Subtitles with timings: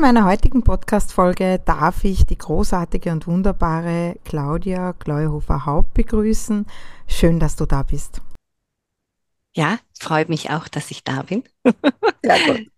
[0.00, 6.64] In meiner heutigen Podcast-Folge darf ich die großartige und wunderbare Claudia Gleuhofer-Haupt begrüßen.
[7.06, 8.22] Schön, dass du da bist.
[9.52, 11.44] Ja, freut mich auch, dass ich da bin.
[12.22, 12.70] Sehr gut.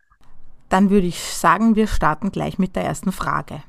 [0.68, 3.62] Dann würde ich sagen, wir starten gleich mit der ersten Frage.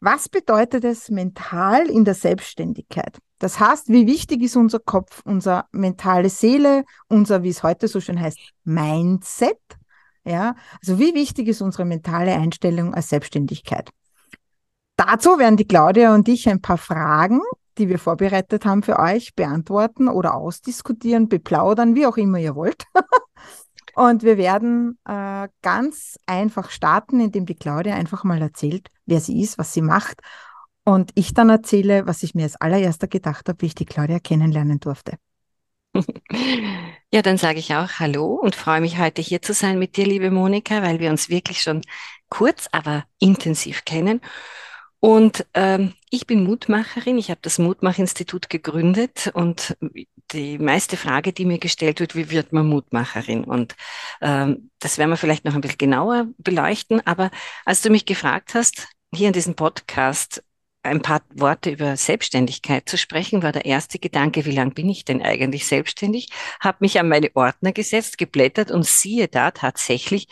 [0.00, 3.16] Was bedeutet es mental in der Selbstständigkeit?
[3.38, 7.98] Das heißt, wie wichtig ist unser Kopf, unsere mentale Seele, unser, wie es heute so
[7.98, 9.77] schön heißt, Mindset
[10.28, 13.90] ja, also wie wichtig ist unsere mentale Einstellung als Selbstständigkeit?
[14.96, 17.40] Dazu werden die Claudia und ich ein paar Fragen,
[17.78, 22.84] die wir vorbereitet haben für euch, beantworten oder ausdiskutieren, beplaudern, wie auch immer ihr wollt.
[23.94, 29.40] und wir werden äh, ganz einfach starten, indem die Claudia einfach mal erzählt, wer sie
[29.40, 30.20] ist, was sie macht.
[30.84, 34.18] Und ich dann erzähle, was ich mir als allererster gedacht habe, wie ich die Claudia
[34.18, 35.16] kennenlernen durfte.
[37.10, 40.04] Ja, dann sage ich auch Hallo und freue mich heute hier zu sein mit dir,
[40.04, 41.80] liebe Monika, weil wir uns wirklich schon
[42.28, 44.20] kurz, aber intensiv kennen.
[45.00, 47.16] Und ähm, ich bin Mutmacherin.
[47.16, 49.76] Ich habe das Mutmachinstitut gegründet und
[50.32, 53.44] die meiste Frage, die mir gestellt wird, wie wird man Mutmacherin?
[53.44, 53.74] Und
[54.20, 57.06] ähm, das werden wir vielleicht noch ein bisschen genauer beleuchten.
[57.06, 57.30] Aber
[57.64, 60.42] als du mich gefragt hast, hier in diesem Podcast,
[60.88, 65.04] ein paar Worte über Selbstständigkeit zu sprechen, war der erste Gedanke, wie lange bin ich
[65.04, 66.30] denn eigentlich selbstständig?
[66.60, 70.28] Habe mich an meine Ordner gesetzt, geblättert und siehe da tatsächlich,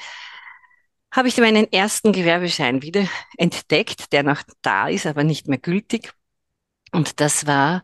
[1.12, 6.12] habe ich meinen ersten Gewerbeschein wieder entdeckt, der noch da ist, aber nicht mehr gültig.
[6.92, 7.82] Und das war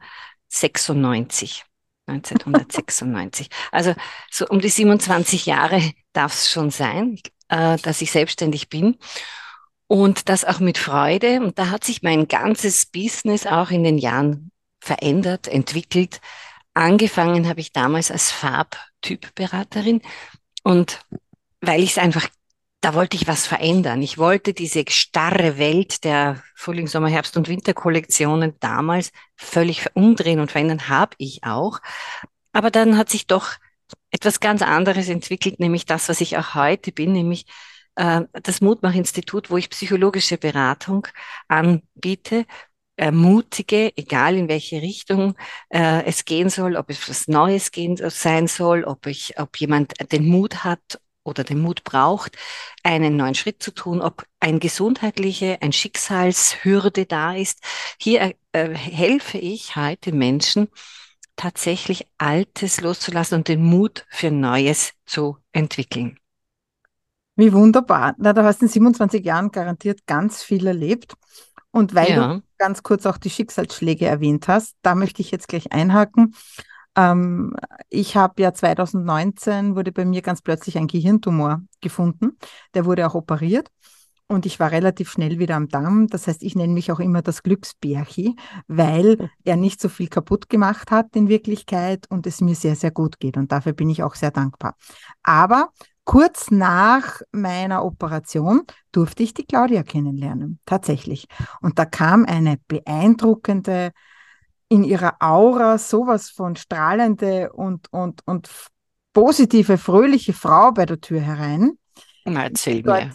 [0.49, 1.65] 96.
[2.07, 3.49] 1996.
[3.73, 3.95] Also
[4.31, 5.81] so um die 27 Jahre
[6.13, 8.99] darf es schon sein, äh, dass ich selbstständig bin.
[9.93, 11.43] Und das auch mit Freude.
[11.43, 16.23] Und da hat sich mein ganzes Business auch in den Jahren verändert, entwickelt.
[16.73, 20.01] Angefangen habe ich damals als Farbtypberaterin.
[20.63, 21.01] Und
[21.61, 22.27] weil ich es einfach,
[22.81, 24.01] da wollte ich was verändern.
[24.01, 30.51] Ich wollte diese starre Welt der Frühling, Sommer, Herbst und Winterkollektionen damals völlig umdrehen und
[30.51, 31.81] verändern, habe ich auch.
[32.55, 33.57] Aber dann hat sich doch
[34.11, 37.45] etwas ganz anderes entwickelt, nämlich das, was ich auch heute bin, nämlich
[37.95, 41.07] das Mutmach-Institut, wo ich psychologische Beratung
[41.49, 42.47] anbiete,
[42.97, 45.35] ermutige, egal in welche Richtung
[45.71, 49.95] äh, es gehen soll, ob es was Neues gehen, sein soll, ob ich, ob jemand
[50.13, 52.37] den Mut hat oder den Mut braucht,
[52.83, 57.61] einen neuen Schritt zu tun, ob ein gesundheitliche, ein Schicksalshürde da ist.
[57.99, 60.69] Hier äh, helfe ich heute Menschen,
[61.37, 66.19] tatsächlich Altes loszulassen und den Mut für Neues zu entwickeln.
[67.37, 68.15] Wie wunderbar.
[68.19, 71.15] Na, da hast du in 27 Jahren garantiert ganz viel erlebt.
[71.71, 72.35] Und weil ja.
[72.35, 76.35] du ganz kurz auch die Schicksalsschläge erwähnt hast, da möchte ich jetzt gleich einhaken.
[76.95, 77.57] Ähm,
[77.89, 82.37] ich habe ja 2019 wurde bei mir ganz plötzlich ein Gehirntumor gefunden.
[82.75, 83.69] Der wurde auch operiert.
[84.29, 86.07] Und ich war relativ schnell wieder am Damm.
[86.07, 89.31] Das heißt, ich nenne mich auch immer das Glücksbärchi, weil hm.
[89.45, 93.21] er nicht so viel kaputt gemacht hat in Wirklichkeit und es mir sehr, sehr gut
[93.21, 93.37] geht.
[93.37, 94.77] Und dafür bin ich auch sehr dankbar.
[95.23, 95.71] Aber
[96.05, 101.27] kurz nach meiner Operation durfte ich die Claudia kennenlernen, tatsächlich.
[101.61, 103.93] Und da kam eine beeindruckende,
[104.69, 108.49] in ihrer Aura sowas von strahlende und, und, und
[109.13, 111.79] positive, fröhliche Frau bei der Tür herein.
[112.25, 113.13] Na, erzähl mir.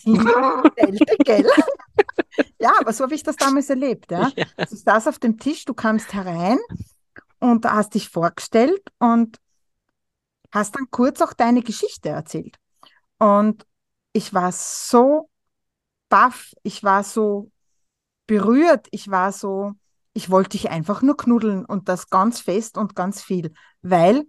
[1.25, 1.49] gell?
[2.59, 4.11] ja, aber so habe ich das damals erlebt.
[4.11, 4.29] Ja?
[4.35, 4.45] ja.
[4.69, 6.59] Du saß auf dem Tisch, du kamst herein
[7.39, 9.37] und hast dich vorgestellt und
[10.51, 12.57] hast dann kurz auch deine Geschichte erzählt.
[13.19, 13.65] Und
[14.13, 15.29] ich war so
[16.09, 17.51] baff, ich war so
[18.27, 19.73] berührt, ich war so,
[20.13, 24.25] ich wollte dich einfach nur knuddeln und das ganz fest und ganz viel, weil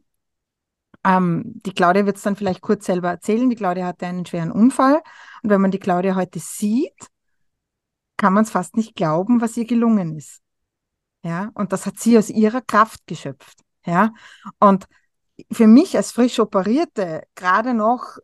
[1.05, 3.49] ähm, die Claudia wird es dann vielleicht kurz selber erzählen.
[3.49, 5.03] Die Claudia hatte einen schweren Unfall
[5.43, 7.09] und wenn man die Claudia heute sieht,
[8.17, 10.43] kann man es fast nicht glauben, was ihr gelungen ist.
[11.23, 13.61] Ja, und das hat sie aus ihrer Kraft geschöpft.
[13.85, 14.13] Ja,
[14.59, 14.87] und
[15.53, 18.19] für mich als frisch operierte, gerade noch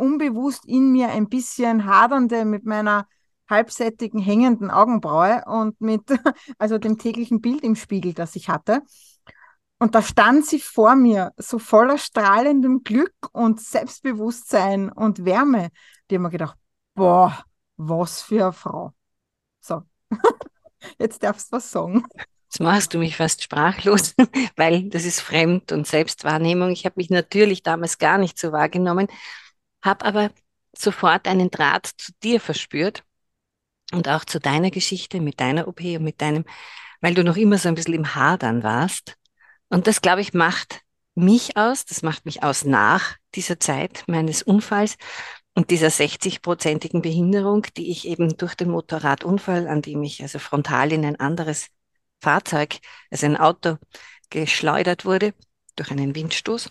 [0.00, 3.06] unbewusst in mir ein bisschen hadernde mit meiner
[3.48, 6.02] halbsättigen hängenden Augenbraue und mit
[6.58, 8.82] also dem täglichen Bild im Spiegel, das ich hatte.
[9.78, 15.70] Und da stand sie vor mir, so voller strahlendem Glück und Selbstbewusstsein und Wärme.
[16.10, 16.56] Die haben mir gedacht,
[16.94, 17.44] boah,
[17.76, 18.92] was für eine Frau.
[19.60, 19.82] So,
[20.98, 22.04] jetzt darfst du was sagen.
[22.44, 24.14] Jetzt machst du mich fast sprachlos,
[24.56, 26.70] weil das ist Fremd- und Selbstwahrnehmung.
[26.70, 29.06] Ich habe mich natürlich damals gar nicht so wahrgenommen,
[29.82, 30.30] habe aber
[30.76, 33.04] sofort einen Draht zu dir verspürt
[33.92, 36.44] und auch zu deiner Geschichte mit deiner OP und mit deinem,
[37.00, 39.16] weil du noch immer so ein bisschen im Hadern warst.
[39.68, 40.80] Und das, glaube ich, macht
[41.14, 44.96] mich aus, das macht mich aus nach dieser Zeit meines Unfalls
[45.54, 50.92] und dieser 60-prozentigen Behinderung, die ich eben durch den Motorradunfall, an dem ich also frontal
[50.92, 51.68] in ein anderes
[52.20, 52.78] Fahrzeug,
[53.10, 53.76] also ein Auto,
[54.30, 55.34] geschleudert wurde
[55.76, 56.70] durch einen Windstoß.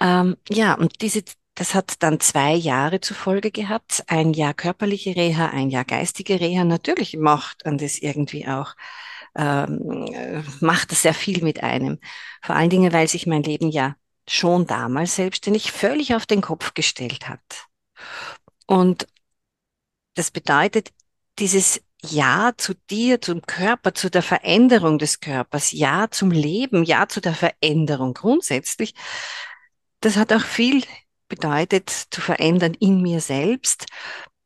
[0.00, 1.22] Ähm, ja, und diese,
[1.58, 4.04] das hat dann zwei Jahre zur Folge gehabt.
[4.06, 6.62] Ein Jahr körperliche Reha, ein Jahr geistige Reha.
[6.62, 8.76] Natürlich macht an das irgendwie auch,
[9.34, 11.98] ähm, macht das sehr viel mit einem.
[12.42, 13.96] Vor allen Dingen, weil sich mein Leben ja
[14.28, 17.66] schon damals selbstständig völlig auf den Kopf gestellt hat.
[18.68, 19.08] Und
[20.14, 20.90] das bedeutet,
[21.40, 27.08] dieses Ja zu dir, zum Körper, zu der Veränderung des Körpers, Ja zum Leben, Ja
[27.08, 28.94] zu der Veränderung grundsätzlich,
[30.00, 30.84] das hat auch viel
[31.28, 33.86] bedeutet zu verändern in mir selbst.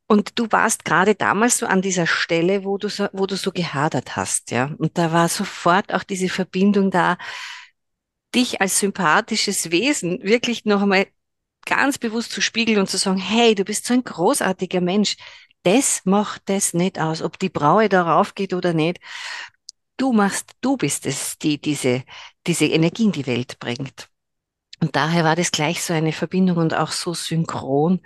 [0.07, 3.51] Und du warst gerade damals so an dieser Stelle, wo du so, wo du so
[3.51, 4.71] gehadert hast, ja.
[4.77, 7.17] Und da war sofort auch diese Verbindung da,
[8.35, 11.07] dich als sympathisches Wesen wirklich noch einmal
[11.65, 15.15] ganz bewusst zu spiegeln und zu sagen, hey, du bist so ein großartiger Mensch.
[15.63, 18.99] Das macht das nicht aus, ob die Braue darauf geht oder nicht.
[19.97, 22.03] Du machst, du bist es, die diese,
[22.45, 24.09] diese Energie in die Welt bringt.
[24.83, 28.01] Und daher war das gleich so eine Verbindung und auch so synchron,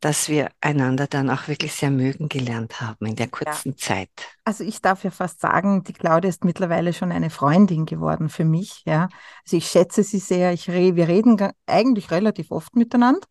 [0.00, 3.76] dass wir einander dann auch wirklich sehr mögen gelernt haben in der kurzen ja.
[3.78, 4.10] Zeit.
[4.44, 8.44] Also ich darf ja fast sagen, die Claudia ist mittlerweile schon eine Freundin geworden für
[8.44, 8.82] mich.
[8.84, 9.08] Ja,
[9.46, 10.52] also ich schätze sie sehr.
[10.52, 13.26] Ich re wir reden eigentlich relativ oft miteinander.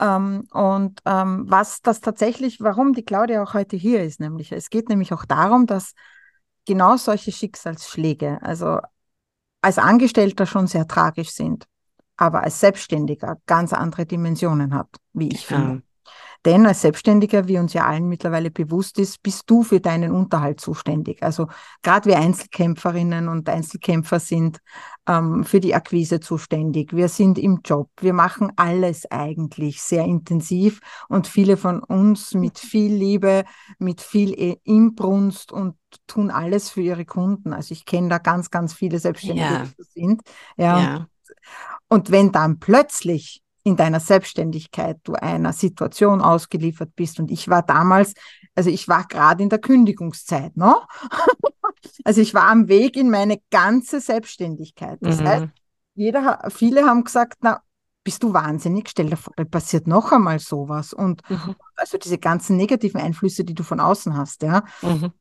[0.00, 4.70] Ähm, und ähm, was das tatsächlich, warum die Claudia auch heute hier ist, nämlich es
[4.70, 5.92] geht nämlich auch darum, dass
[6.64, 8.78] genau solche Schicksalsschläge, also
[9.60, 11.66] als Angestellter schon sehr tragisch sind
[12.18, 15.74] aber als Selbstständiger ganz andere Dimensionen hat, wie ich finde.
[15.76, 15.80] Ja.
[16.44, 20.60] Denn als Selbstständiger, wie uns ja allen mittlerweile bewusst ist, bist du für deinen Unterhalt
[20.60, 21.22] zuständig.
[21.22, 21.48] Also
[21.82, 24.58] gerade wir Einzelkämpferinnen und Einzelkämpfer sind
[25.08, 26.94] ähm, für die Akquise zuständig.
[26.94, 27.90] Wir sind im Job.
[28.00, 33.44] Wir machen alles eigentlich sehr intensiv und viele von uns mit viel Liebe,
[33.78, 35.74] mit viel Inbrunst und
[36.06, 37.52] tun alles für ihre Kunden.
[37.52, 39.62] Also ich kenne da ganz, ganz viele Selbstständige, ja.
[39.64, 40.22] die so sind.
[40.56, 40.80] Ja.
[40.80, 41.06] ja.
[41.88, 47.62] Und wenn dann plötzlich in deiner Selbstständigkeit du einer Situation ausgeliefert bist und ich war
[47.62, 48.14] damals,
[48.54, 50.74] also ich war gerade in der Kündigungszeit, ne?
[52.04, 54.98] also ich war am Weg in meine ganze Selbstständigkeit.
[55.00, 55.26] Das mhm.
[55.26, 55.46] heißt,
[55.94, 57.62] jeder, viele haben gesagt, na,
[58.04, 60.94] bist du wahnsinnig, stell dir vor, da passiert noch einmal sowas.
[60.94, 61.54] Und mhm.
[61.76, 64.64] also diese ganzen negativen Einflüsse, die du von außen hast, ja.
[64.80, 65.12] Mhm.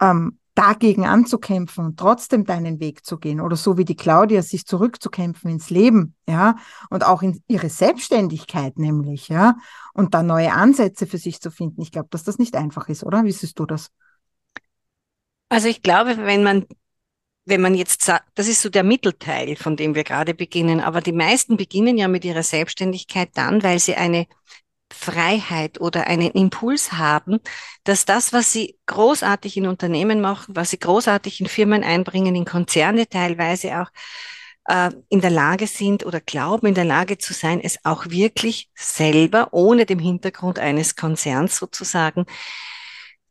[0.00, 4.66] Ähm, dagegen anzukämpfen und trotzdem deinen Weg zu gehen oder so wie die Claudia sich
[4.66, 6.56] zurückzukämpfen ins Leben, ja,
[6.90, 9.56] und auch in ihre Selbstständigkeit nämlich, ja,
[9.94, 11.80] und da neue Ansätze für sich zu finden.
[11.80, 13.24] Ich glaube, dass das nicht einfach ist, oder?
[13.24, 13.90] Wie siehst du das?
[15.48, 16.66] Also ich glaube, wenn man
[17.46, 21.00] wenn man jetzt sagt, das ist so der Mittelteil, von dem wir gerade beginnen, aber
[21.00, 24.26] die meisten beginnen ja mit ihrer Selbstständigkeit dann, weil sie eine
[24.92, 27.40] Freiheit oder einen Impuls haben,
[27.84, 32.44] dass das, was sie großartig in Unternehmen machen, was sie großartig in Firmen einbringen, in
[32.44, 33.90] Konzerne teilweise auch,
[34.66, 38.70] äh, in der Lage sind oder glauben, in der Lage zu sein, es auch wirklich
[38.74, 42.26] selber, ohne dem Hintergrund eines Konzerns sozusagen,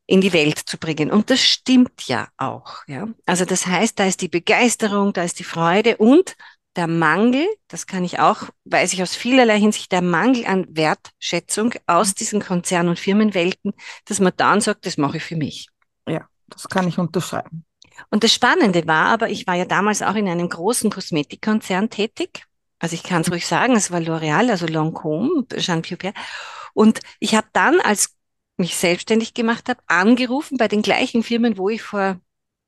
[0.06, 1.12] in die Welt zu bringen.
[1.12, 2.80] Und das stimmt ja auch.
[2.88, 3.08] Ja?
[3.28, 6.36] Also das heißt, da ist die Begeisterung, da ist die Freude und
[6.76, 11.74] der Mangel, das kann ich auch, weiß ich aus vielerlei Hinsicht, der Mangel an Wertschätzung
[11.88, 13.74] aus diesen Konzern- und Firmenwelten,
[14.06, 15.70] dass man dann sagt, das mache ich für mich.
[16.08, 17.66] Ja, das kann ich unterschreiben.
[18.12, 22.46] Und das Spannende war aber, ich war ja damals auch in einem großen Kosmetikkonzern tätig.
[22.80, 26.14] Also ich kann es ruhig sagen, es war L'Oréal, also Lancôme, Jean Pierre.
[26.74, 28.16] Und ich habe dann, als
[28.56, 32.20] mich selbstständig gemacht habe, angerufen bei den gleichen Firmen, wo ich vor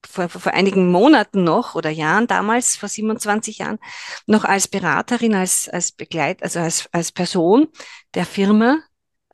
[0.09, 3.79] vor, vor einigen Monaten noch oder Jahren damals, vor 27 Jahren,
[4.25, 7.67] noch als Beraterin, als, als Begleit, also als, als Person
[8.13, 8.79] der Firma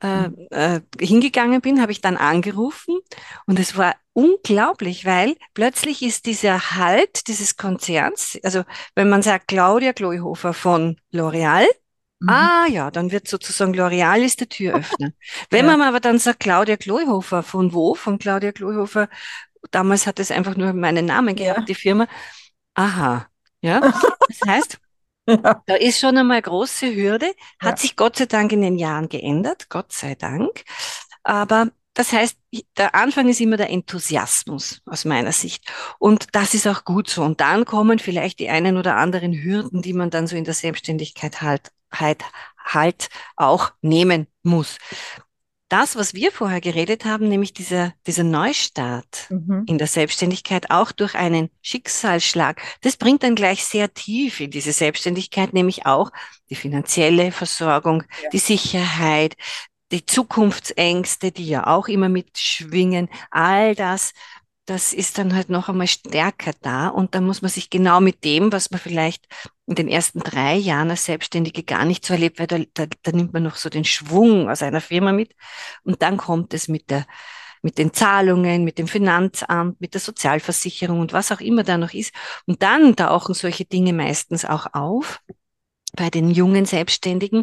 [0.00, 0.46] äh, mhm.
[0.50, 2.98] äh, hingegangen bin, habe ich dann angerufen
[3.46, 8.62] und es war unglaublich, weil plötzlich ist dieser Halt dieses Konzerns, also
[8.94, 11.66] wenn man sagt Claudia Kloihofer von L'Oreal,
[12.20, 12.28] Mhm.
[12.30, 15.12] Ah ja, dann wird sozusagen L'Oreal ist der Türöffner.
[15.50, 15.76] Wenn ja.
[15.76, 17.94] man aber dann sagt Claudia Kloihofer, von wo?
[17.94, 19.08] Von Claudia Kloihofer
[19.70, 21.64] damals hat es einfach nur meinen Namen gehabt, ja.
[21.64, 22.06] die Firma.
[22.74, 23.26] Aha,
[23.60, 23.80] ja.
[23.80, 24.78] Das heißt,
[25.28, 25.62] ja.
[25.66, 27.76] da ist schon einmal große Hürde, hat ja.
[27.76, 30.64] sich Gott sei Dank in den Jahren geändert, Gott sei Dank.
[31.22, 32.36] Aber das heißt,
[32.76, 35.64] der Anfang ist immer der Enthusiasmus aus meiner Sicht.
[35.98, 37.24] Und das ist auch gut so.
[37.24, 40.54] Und dann kommen vielleicht die einen oder anderen Hürden, die man dann so in der
[40.54, 42.22] Selbstständigkeit halt, halt,
[42.64, 44.78] halt auch nehmen muss
[45.68, 49.64] das, was wir vorher geredet haben, nämlich dieser, dieser Neustart mhm.
[49.66, 54.72] in der Selbstständigkeit, auch durch einen Schicksalsschlag, das bringt dann gleich sehr tief in diese
[54.72, 56.10] Selbstständigkeit, nämlich auch
[56.48, 58.30] die finanzielle Versorgung, ja.
[58.30, 59.36] die Sicherheit,
[59.92, 64.12] die Zukunftsängste, die ja auch immer mitschwingen, all das
[64.68, 68.22] das ist dann halt noch einmal stärker da und da muss man sich genau mit
[68.22, 69.26] dem, was man vielleicht
[69.66, 73.12] in den ersten drei Jahren als Selbstständige gar nicht so erlebt, weil da, da, da
[73.12, 75.34] nimmt man noch so den Schwung aus einer Firma mit
[75.84, 77.06] und dann kommt es mit der
[77.60, 81.92] mit den Zahlungen, mit dem Finanzamt, mit der Sozialversicherung und was auch immer da noch
[81.92, 82.14] ist.
[82.46, 85.20] Und dann tauchen solche Dinge meistens auch auf
[85.96, 87.42] bei den jungen Selbstständigen,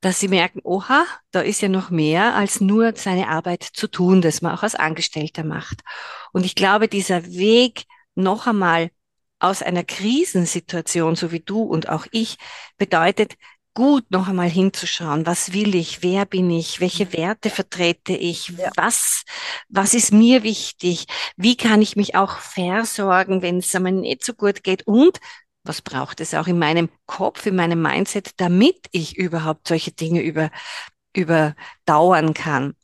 [0.00, 4.22] dass sie merken, oha, da ist ja noch mehr als nur seine Arbeit zu tun,
[4.22, 5.82] das man auch als Angestellter macht.
[6.32, 8.90] Und ich glaube, dieser Weg noch einmal
[9.38, 12.36] aus einer Krisensituation, so wie du und auch ich,
[12.76, 13.34] bedeutet,
[13.74, 18.70] gut noch einmal hinzuschauen, was will ich, wer bin ich, welche Werte vertrete ich, ja.
[18.76, 19.22] was,
[19.68, 24.34] was ist mir wichtig, wie kann ich mich auch versorgen, wenn es einmal nicht so
[24.34, 25.18] gut geht und
[25.64, 30.22] was braucht es auch in meinem Kopf, in meinem Mindset, damit ich überhaupt solche Dinge
[30.22, 30.50] über,
[31.14, 32.74] überdauern kann.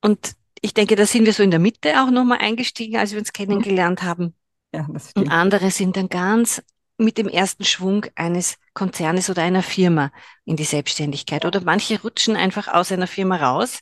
[0.00, 3.18] Und ich denke, da sind wir so in der Mitte auch nochmal eingestiegen, als wir
[3.18, 4.34] uns kennengelernt haben.
[4.72, 5.26] Ja, das stimmt.
[5.26, 6.62] Und andere sind dann ganz
[6.96, 10.12] mit dem ersten Schwung eines Konzernes oder einer Firma
[10.44, 11.44] in die Selbstständigkeit.
[11.44, 13.80] Oder manche rutschen einfach aus einer Firma raus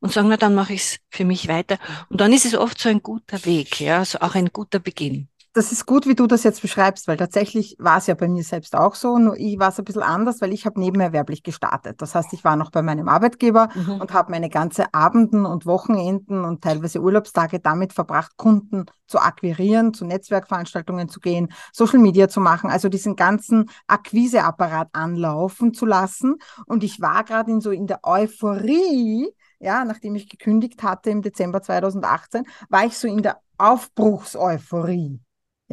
[0.00, 1.78] und sagen, na, dann mache ich es für mich weiter.
[2.08, 5.28] Und dann ist es oft so ein guter Weg, ja, so auch ein guter Beginn
[5.54, 8.42] das ist gut, wie du das jetzt beschreibst, weil tatsächlich war es ja bei mir
[8.42, 9.18] selbst auch so.
[9.18, 12.02] Nur ich war es ein bisschen anders, weil ich habe nebenerwerblich gestartet.
[12.02, 14.00] Das heißt, ich war noch bei meinem Arbeitgeber mhm.
[14.00, 19.94] und habe meine ganze Abenden und Wochenenden und teilweise Urlaubstage damit verbracht, Kunden zu akquirieren,
[19.94, 26.34] zu Netzwerkveranstaltungen zu gehen, Social Media zu machen, also diesen ganzen Akquiseapparat anlaufen zu lassen.
[26.66, 29.28] Und ich war gerade in so in der Euphorie,
[29.60, 35.23] ja, nachdem ich gekündigt hatte im Dezember 2018, war ich so in der Aufbruchseuphorie.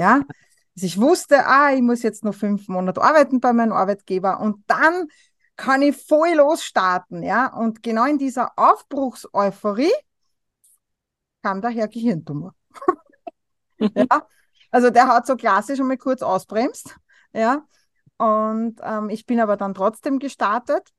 [0.01, 0.15] Ja,
[0.75, 4.63] also ich wusste, ah, ich muss jetzt noch fünf Monate arbeiten bei meinem Arbeitgeber und
[4.65, 5.09] dann
[5.55, 7.53] kann ich voll losstarten, ja.
[7.53, 9.93] Und genau in dieser Aufbruchseuphorie
[11.43, 12.55] kam daher Gehirntumor.
[13.79, 14.27] ja,
[14.71, 16.95] also der hat so klassisch schon mal kurz ausbremst,
[17.31, 17.63] ja.
[18.17, 20.89] Und ähm, ich bin aber dann trotzdem gestartet,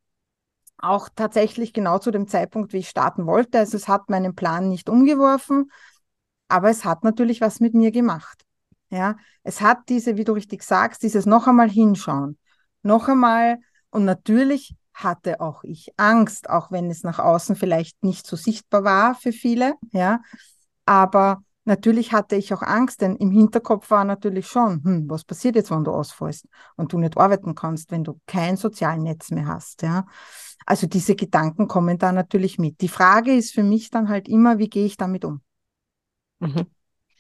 [0.78, 3.58] auch tatsächlich genau zu dem Zeitpunkt, wie ich starten wollte.
[3.58, 5.72] Also es hat meinen Plan nicht umgeworfen,
[6.46, 8.44] aber es hat natürlich was mit mir gemacht.
[8.92, 12.38] Ja, es hat diese, wie du richtig sagst, dieses noch einmal hinschauen,
[12.82, 13.58] noch einmal
[13.90, 18.84] und natürlich hatte auch ich Angst, auch wenn es nach außen vielleicht nicht so sichtbar
[18.84, 20.20] war für viele, ja,
[20.84, 25.56] aber natürlich hatte ich auch Angst, denn im Hinterkopf war natürlich schon, hm, was passiert
[25.56, 26.46] jetzt, wenn du ausfällst
[26.76, 30.04] und du nicht arbeiten kannst, wenn du kein Sozialnetz mehr hast, ja.
[30.66, 32.80] Also diese Gedanken kommen da natürlich mit.
[32.82, 35.40] Die Frage ist für mich dann halt immer, wie gehe ich damit um?
[36.40, 36.72] Mhm.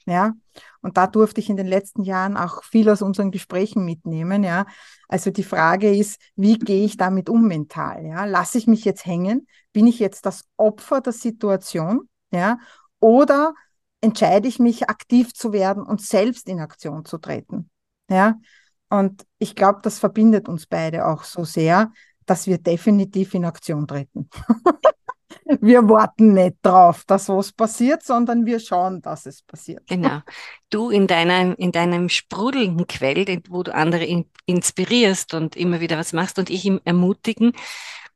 [0.06, 0.32] Ja,
[0.80, 4.42] und da durfte ich in den letzten Jahren auch viel aus unseren Gesprächen mitnehmen.
[4.42, 4.66] Ja,
[5.08, 8.04] also die Frage ist, wie gehe ich damit um mental?
[8.04, 9.46] Ja, lasse ich mich jetzt hängen?
[9.72, 12.08] Bin ich jetzt das Opfer der Situation?
[12.32, 12.58] Ja,
[13.00, 13.54] oder
[14.00, 17.70] entscheide ich mich, aktiv zu werden und selbst in Aktion zu treten?
[18.10, 18.38] Ja,
[18.90, 21.92] und ich glaube, das verbindet uns beide auch so sehr,
[22.26, 24.28] dass wir definitiv in Aktion treten.
[25.60, 29.86] wir warten nicht drauf, dass was passiert, sondern wir schauen, dass es passiert.
[29.88, 30.20] Genau.
[30.70, 35.98] Du in deinem, in deinem sprudelnden Quell, wo du andere in, inspirierst und immer wieder
[35.98, 37.52] was machst und ich ihm ermutigen.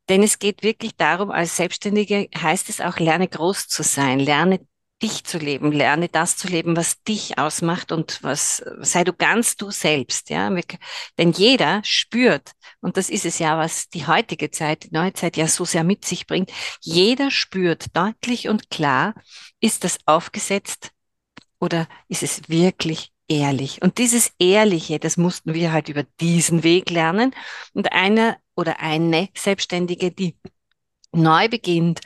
[0.08, 4.60] Denn es geht wirklich darum, als Selbstständige heißt es auch, lerne groß zu sein, lerne
[5.02, 9.56] dich zu leben, lerne das zu leben, was dich ausmacht und was, sei du ganz
[9.56, 10.50] du selbst, ja.
[11.18, 15.36] Denn jeder spürt, und das ist es ja, was die heutige Zeit, die neue Zeit
[15.36, 16.50] ja so sehr mit sich bringt,
[16.80, 19.14] jeder spürt deutlich und klar,
[19.60, 20.92] ist das aufgesetzt
[21.58, 23.82] oder ist es wirklich ehrlich?
[23.82, 27.34] Und dieses Ehrliche, das mussten wir halt über diesen Weg lernen.
[27.72, 30.36] Und einer oder eine Selbstständige, die
[31.12, 32.00] neu beginnt,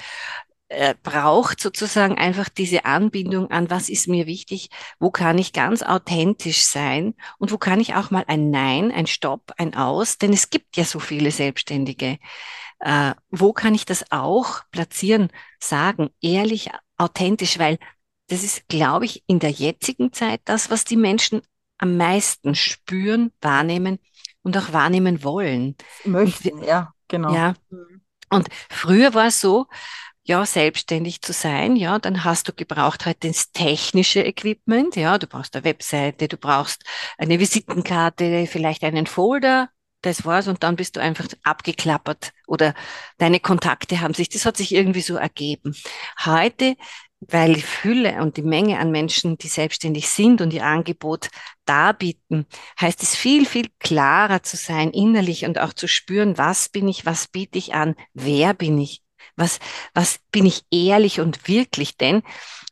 [0.70, 5.82] äh, braucht sozusagen einfach diese Anbindung an, was ist mir wichtig, wo kann ich ganz
[5.82, 10.32] authentisch sein und wo kann ich auch mal ein Nein, ein Stopp, ein Aus, denn
[10.32, 12.18] es gibt ja so viele Selbstständige.
[12.78, 17.78] Äh, wo kann ich das auch platzieren, sagen, ehrlich, authentisch, weil
[18.28, 21.42] das ist, glaube ich, in der jetzigen Zeit das, was die Menschen
[21.78, 23.98] am meisten spüren, wahrnehmen
[24.42, 25.74] und auch wahrnehmen wollen.
[26.04, 27.34] Möchten, ja, genau.
[27.34, 27.54] Ja.
[28.28, 29.66] Und früher war es so,
[30.22, 35.26] ja, selbstständig zu sein, ja, dann hast du gebraucht halt das technische Equipment, ja, du
[35.26, 36.84] brauchst eine Webseite, du brauchst
[37.18, 39.70] eine Visitenkarte, vielleicht einen Folder,
[40.02, 42.74] das war's und dann bist du einfach abgeklappert oder
[43.18, 45.74] deine Kontakte haben sich, das hat sich irgendwie so ergeben.
[46.24, 46.76] Heute,
[47.20, 51.28] weil die Fülle und die Menge an Menschen, die selbstständig sind und ihr Angebot
[51.66, 52.46] darbieten,
[52.80, 57.04] heißt es viel, viel klarer zu sein innerlich und auch zu spüren, was bin ich,
[57.04, 59.02] was biete ich an, wer bin ich,
[59.40, 59.58] was,
[59.94, 62.22] was bin ich ehrlich und wirklich, denn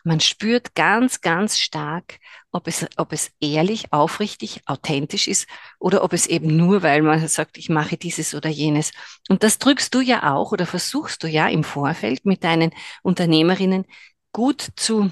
[0.04, 2.18] man spürt ganz, ganz stark,
[2.50, 5.46] ob es, ob es ehrlich, aufrichtig, authentisch ist
[5.78, 8.92] oder ob es eben nur, weil man sagt, ich mache dieses oder jenes.
[9.28, 12.72] Und das drückst du ja auch oder versuchst du ja im Vorfeld mit deinen
[13.02, 13.84] Unternehmerinnen
[14.32, 15.10] gut zu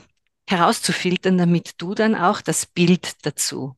[0.49, 3.77] herauszufiltern, damit du dann auch das Bild dazu.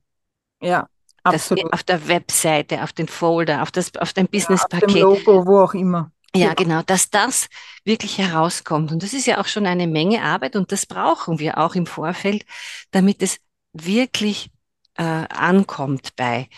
[0.60, 0.88] Ja,
[1.22, 1.72] absolut.
[1.72, 4.94] Auf der Webseite, auf den Folder, auf das, auf dein Businesspaket.
[4.94, 6.12] Ja, auf dem Logo, wo auch immer.
[6.36, 7.48] Ja, genau, dass das
[7.84, 8.92] wirklich herauskommt.
[8.92, 11.86] Und das ist ja auch schon eine Menge Arbeit und das brauchen wir auch im
[11.86, 12.44] Vorfeld,
[12.90, 13.38] damit es
[13.72, 14.50] wirklich
[14.96, 16.48] äh, ankommt bei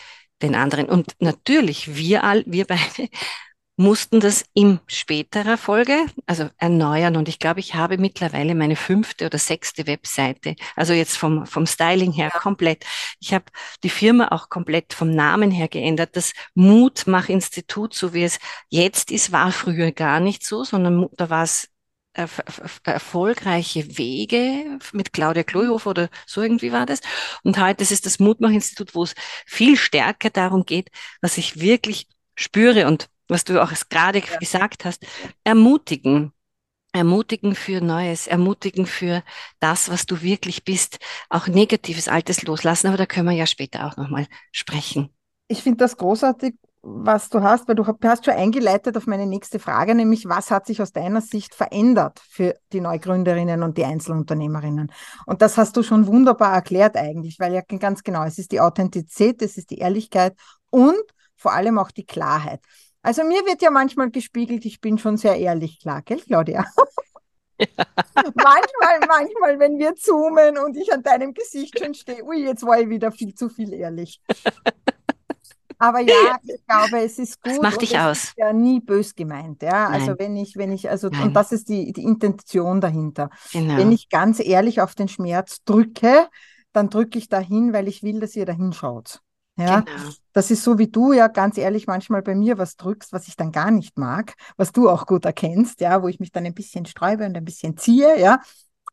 [0.41, 0.87] den anderen.
[0.89, 3.09] Und natürlich, wir all, wir beide
[3.81, 7.17] mussten das in späterer Folge, also erneuern.
[7.17, 10.55] Und ich glaube, ich habe mittlerweile meine fünfte oder sechste Webseite.
[10.75, 12.85] Also jetzt vom, vom Styling her komplett.
[13.19, 13.45] Ich habe
[13.83, 16.15] die Firma auch komplett vom Namen her geändert.
[16.15, 21.43] Das Mutmach-Institut, so wie es jetzt ist, war früher gar nicht so, sondern da war
[21.43, 21.67] es
[22.13, 26.99] erfolgreiche Wege mit Claudia Kloihofer oder so irgendwie war das.
[27.43, 30.89] Und heute ist es das Mutmach-Institut, wo es viel stärker darum geht,
[31.21, 34.37] was ich wirklich spüre und was du auch gerade ja.
[34.37, 35.05] gesagt hast,
[35.43, 36.33] ermutigen.
[36.93, 39.23] Ermutigen für Neues, ermutigen für
[39.61, 43.87] das, was du wirklich bist, auch negatives Altes loslassen, aber da können wir ja später
[43.87, 45.09] auch nochmal sprechen.
[45.47, 49.59] Ich finde das großartig, was du hast, weil du hast schon eingeleitet auf meine nächste
[49.59, 54.91] Frage, nämlich was hat sich aus deiner Sicht verändert für die Neugründerinnen und die Einzelunternehmerinnen?
[55.25, 58.59] Und das hast du schon wunderbar erklärt eigentlich, weil ja ganz genau, es ist die
[58.59, 60.35] Authentizität, es ist die Ehrlichkeit
[60.69, 61.01] und
[61.37, 62.59] vor allem auch die Klarheit.
[63.01, 66.65] Also mir wird ja manchmal gespiegelt, ich bin schon sehr ehrlich, klar, gell, Claudia?
[66.77, 66.85] Ja.
[68.15, 72.79] manchmal, manchmal, wenn wir zoomen und ich an deinem Gesicht schon stehe, ui, jetzt war
[72.79, 74.21] ich wieder viel zu viel ehrlich.
[75.77, 77.53] Aber ja, ich glaube, es ist gut.
[77.53, 78.25] Das macht dich aus.
[78.25, 79.87] Ist ja nie bös gemeint, ja.
[79.87, 80.01] Also Nein.
[80.01, 81.23] Also wenn ich, wenn ich, also, Nein.
[81.23, 83.31] und das ist die, die Intention dahinter.
[83.51, 83.77] Genau.
[83.77, 86.27] Wenn ich ganz ehrlich auf den Schmerz drücke,
[86.71, 89.21] dann drücke ich dahin, weil ich will, dass ihr dahin schaut.
[89.57, 90.09] Ja, genau.
[90.33, 93.35] das ist so wie du ja ganz ehrlich manchmal bei mir was drückst, was ich
[93.35, 96.53] dann gar nicht mag, was du auch gut erkennst, ja, wo ich mich dann ein
[96.53, 98.39] bisschen sträube und ein bisschen ziehe, ja.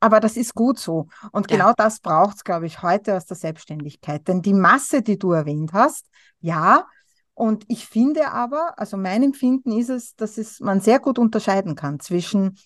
[0.01, 1.09] Aber das ist gut so.
[1.33, 1.57] Und ja.
[1.57, 4.29] genau das braucht es, glaube ich, heute aus der Selbstständigkeit.
[4.29, 6.07] Denn die Masse, die du erwähnt hast,
[6.41, 6.87] ja.
[7.35, 11.75] Und ich finde aber, also mein Empfinden ist es, dass es man sehr gut unterscheiden
[11.75, 12.59] kann zwischen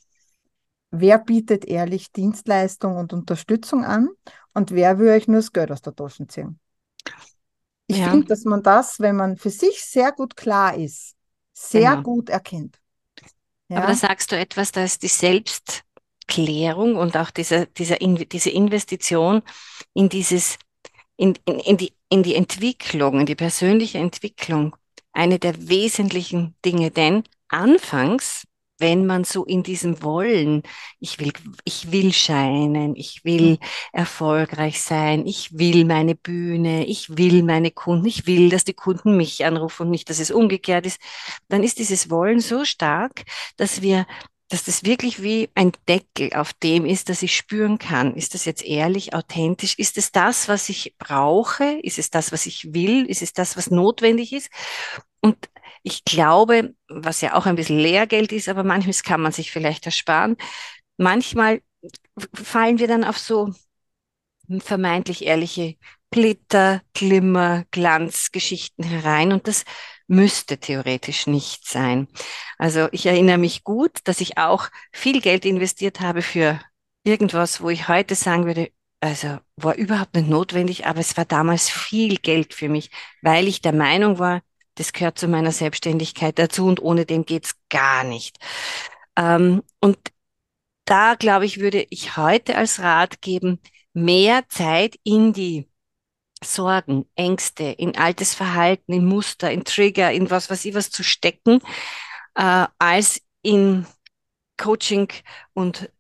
[0.93, 4.11] wer bietet ehrlich Dienstleistung und Unterstützung an
[4.55, 6.61] und wer will euch nur das Geld aus der Tasche ziehen.
[7.93, 8.11] Ich ja.
[8.11, 11.15] finde, dass man das, wenn man für sich sehr gut klar ist,
[11.53, 12.03] sehr genau.
[12.03, 12.79] gut erkennt.
[13.69, 13.79] Ja?
[13.79, 19.43] Aber da sagst du etwas, da ist die Selbstklärung und auch diese, diese, diese Investition
[19.93, 20.59] in dieses,
[21.17, 24.75] in, in, in, die, in die Entwicklung, in die persönliche Entwicklung,
[25.13, 26.91] eine der wesentlichen Dinge.
[26.91, 28.45] Denn anfangs
[28.83, 30.63] wenn man so in diesem Wollen,
[31.01, 31.33] ich will,
[31.65, 33.59] ich will scheinen, ich will
[33.93, 39.17] erfolgreich sein, ich will meine Bühne, ich will meine Kunden, ich will, dass die Kunden
[39.17, 41.01] mich anrufen und nicht, dass es umgekehrt ist,
[41.49, 43.25] dann ist dieses Wollen so stark,
[43.57, 44.07] dass wir
[44.53, 48.15] dass das wirklich wie ein Deckel auf dem ist, dass ich spüren kann.
[48.15, 49.79] Ist das jetzt ehrlich, authentisch?
[49.79, 51.79] Ist es das, was ich brauche?
[51.83, 53.07] Ist es das, was ich will?
[53.07, 54.51] Ist es das, was notwendig ist?
[55.23, 55.39] Und
[55.83, 59.87] ich glaube, was ja auch ein bisschen Lehrgeld ist, aber manchmal kann man sich vielleicht
[59.87, 60.37] ersparen.
[60.97, 61.63] Manchmal
[62.35, 63.53] fallen wir dann auf so
[64.61, 65.77] vermeintlich ehrliche
[66.11, 69.65] Glitter, Glimmer, Glanzgeschichten herein und das
[70.07, 72.07] müsste theoretisch nicht sein.
[72.59, 76.61] Also ich erinnere mich gut, dass ich auch viel Geld investiert habe für
[77.05, 81.71] irgendwas, wo ich heute sagen würde, also war überhaupt nicht notwendig, aber es war damals
[81.71, 82.91] viel Geld für mich,
[83.23, 84.43] weil ich der Meinung war,
[84.75, 88.39] das gehört zu meiner Selbstständigkeit dazu und ohne dem geht's gar nicht.
[89.17, 89.99] Ähm, und
[90.85, 93.61] da, glaube ich, würde ich heute als Rat geben,
[93.93, 95.69] mehr Zeit in die
[96.45, 101.05] Sorgen, Ängste, in altes Verhalten, in Muster, in Trigger, in was weiß ich was zu
[101.05, 101.61] stecken,
[102.35, 103.87] äh, als in
[104.57, 105.09] Coaching
[105.55, 105.91] und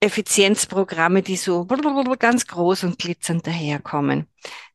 [0.00, 4.26] Effizienzprogramme, die so ganz groß und glitzernd daherkommen.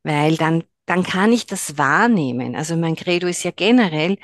[0.03, 2.55] Weil dann dann kann ich das wahrnehmen.
[2.55, 4.17] Also mein Credo ist ja generell,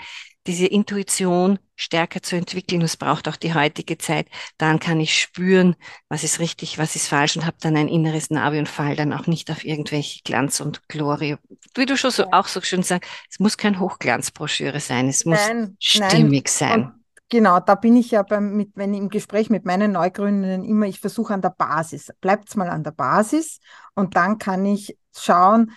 [0.48, 2.82] diese Intuition stärker zu entwickeln.
[2.82, 4.28] Das braucht auch die heutige Zeit.
[4.58, 5.76] Dann kann ich spüren,
[6.10, 9.14] was ist richtig, was ist falsch und habe dann ein inneres Navi und fall dann
[9.14, 11.38] auch nicht auf irgendwelche Glanz und Glorie.
[11.76, 15.40] Wie du schon so, auch so schön sagst, es muss kein Hochglanzbroschüre sein, es muss
[15.48, 16.54] nein, stimmig nein.
[16.54, 16.84] sein.
[16.84, 16.94] Und
[17.30, 20.88] genau, da bin ich ja beim, mit, wenn ich im Gespräch mit meinen Neugründern immer,
[20.88, 22.12] ich versuche an der Basis.
[22.20, 23.60] Bleibt's mal an der Basis
[23.94, 25.72] und dann kann ich schauen,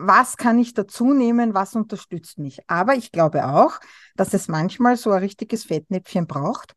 [0.00, 2.60] was kann ich dazu nehmen, was unterstützt mich.
[2.68, 3.78] Aber ich glaube auch,
[4.16, 6.74] dass es manchmal so ein richtiges Fettnäpfchen braucht.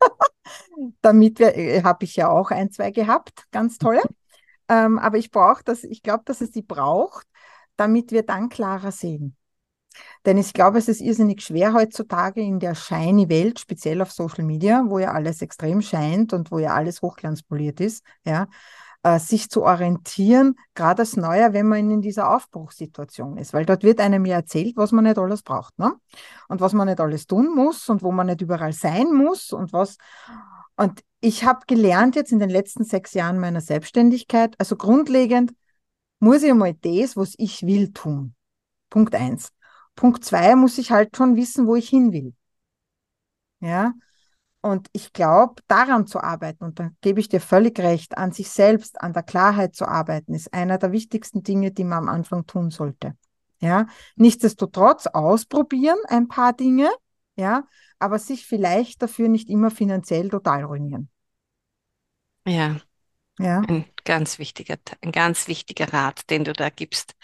[1.02, 4.02] Damit äh, habe ich ja auch ein, zwei gehabt, ganz tolle.
[4.68, 7.26] Ähm, aber ich brauche das, ich glaube, dass es die braucht,
[7.76, 9.36] damit wir dann klarer sehen.
[10.26, 14.44] Denn ich glaube, es ist irrsinnig schwer heutzutage in der shiny Welt, speziell auf Social
[14.44, 18.48] Media, wo ja alles extrem scheint und wo ja alles hochglanzpoliert ist, ja,
[19.04, 23.52] äh, sich zu orientieren, gerade als Neuer, wenn man in dieser Aufbruchssituation ist.
[23.52, 25.78] Weil dort wird einem ja erzählt, was man nicht alles braucht.
[25.78, 25.92] Ne?
[26.48, 29.72] Und was man nicht alles tun muss und wo man nicht überall sein muss und
[29.72, 29.98] was.
[30.76, 35.52] Und ich habe gelernt jetzt in den letzten sechs Jahren meiner Selbstständigkeit, also grundlegend
[36.18, 38.34] muss ich mal das, was ich will, tun.
[38.88, 39.52] Punkt eins.
[39.94, 42.34] Punkt zwei muss ich halt schon wissen, wo ich hin will.
[43.60, 43.92] Ja,
[44.64, 48.48] und ich glaube, daran zu arbeiten, und da gebe ich dir völlig recht, an sich
[48.48, 52.46] selbst, an der Klarheit zu arbeiten, ist einer der wichtigsten Dinge, die man am Anfang
[52.46, 53.14] tun sollte.
[53.60, 56.90] Ja, nichtsdestotrotz ausprobieren ein paar Dinge,
[57.36, 57.64] ja,
[57.98, 61.10] aber sich vielleicht dafür nicht immer finanziell total ruinieren.
[62.46, 62.80] Ja.
[63.38, 63.60] Ja.
[63.68, 67.16] Ein ganz wichtiger, ein ganz wichtiger Rat, den du da gibst.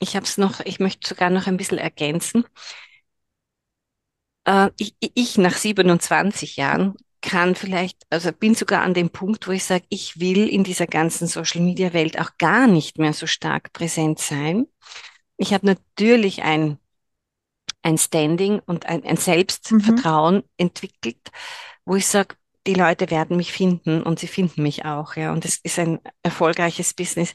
[0.00, 2.44] Ich habe es noch, ich möchte sogar noch ein bisschen ergänzen
[4.48, 9.52] äh, ich, ich nach 27 Jahren kann vielleicht, also bin sogar an dem Punkt, wo
[9.52, 14.20] ich sage, ich will in dieser ganzen Social-Media-Welt auch gar nicht mehr so stark präsent
[14.20, 14.66] sein.
[15.36, 16.78] Ich habe natürlich ein,
[17.82, 20.42] ein Standing und ein, ein Selbstvertrauen mhm.
[20.56, 21.30] entwickelt,
[21.84, 25.32] wo ich sage, die Leute werden mich finden und sie finden mich auch, ja.
[25.32, 27.34] Und es ist ein erfolgreiches Business.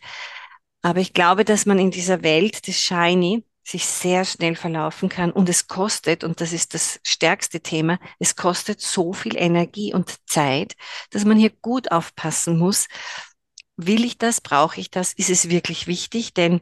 [0.81, 5.31] Aber ich glaube, dass man in dieser Welt des Shiny sich sehr schnell verlaufen kann
[5.31, 10.15] und es kostet, und das ist das stärkste Thema, es kostet so viel Energie und
[10.27, 10.75] Zeit,
[11.11, 12.87] dass man hier gut aufpassen muss.
[13.77, 14.41] Will ich das?
[14.41, 15.13] Brauche ich das?
[15.13, 16.33] Ist es wirklich wichtig?
[16.33, 16.61] Denn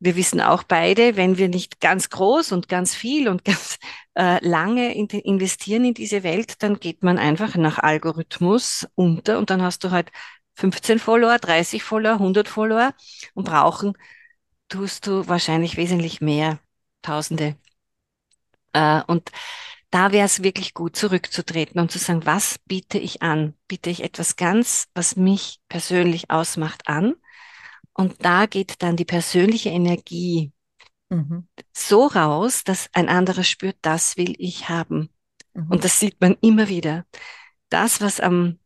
[0.00, 3.78] wir wissen auch beide, wenn wir nicht ganz groß und ganz viel und ganz
[4.14, 9.50] äh, lange in investieren in diese Welt, dann geht man einfach nach Algorithmus unter und
[9.50, 10.10] dann hast du halt
[10.56, 12.94] 15 Follower, 30 Follower, 100 Follower
[13.34, 13.94] und brauchen
[14.68, 16.58] tust du wahrscheinlich wesentlich mehr,
[17.02, 17.56] Tausende.
[18.72, 19.30] Äh, und
[19.90, 23.54] da wäre es wirklich gut, zurückzutreten und zu sagen, was biete ich an?
[23.68, 27.14] Biete ich etwas ganz, was mich persönlich ausmacht, an?
[27.92, 30.50] Und da geht dann die persönliche Energie
[31.10, 31.46] mhm.
[31.72, 35.10] so raus, dass ein anderer spürt, das will ich haben.
[35.52, 35.70] Mhm.
[35.70, 37.06] Und das sieht man immer wieder.
[37.68, 38.58] Das, was am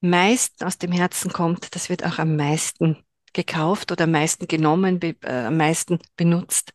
[0.00, 2.98] meisten aus dem Herzen kommt, das wird auch am meisten
[3.36, 6.72] gekauft oder am meisten genommen, be, äh, am meisten benutzt.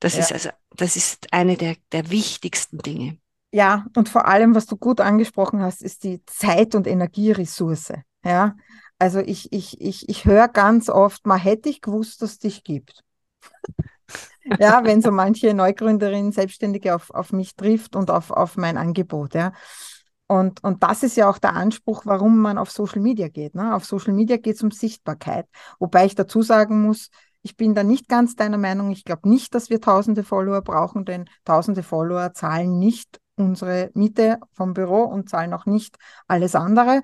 [0.00, 0.20] Das ja.
[0.20, 3.18] ist also, das ist eine der, der wichtigsten Dinge.
[3.52, 7.92] Ja, und vor allem, was du gut angesprochen hast, ist die Zeit- und Energieressource.
[8.24, 8.56] Ja,
[8.98, 12.64] also ich, ich, ich, ich höre ganz oft, mal hätte ich gewusst, dass es dich
[12.64, 13.02] gibt.
[14.58, 19.34] ja, wenn so manche Neugründerin, Selbstständige auf, auf mich trifft und auf, auf mein Angebot.
[19.34, 19.52] Ja.
[20.26, 23.54] Und, und das ist ja auch der Anspruch, warum man auf Social Media geht.
[23.54, 23.74] Ne?
[23.74, 25.46] Auf Social Media geht es um Sichtbarkeit.
[25.78, 27.10] Wobei ich dazu sagen muss,
[27.42, 28.90] ich bin da nicht ganz deiner Meinung.
[28.90, 34.38] Ich glaube nicht, dass wir tausende Follower brauchen, denn tausende Follower zahlen nicht unsere Miete
[34.52, 37.02] vom Büro und zahlen auch nicht alles andere.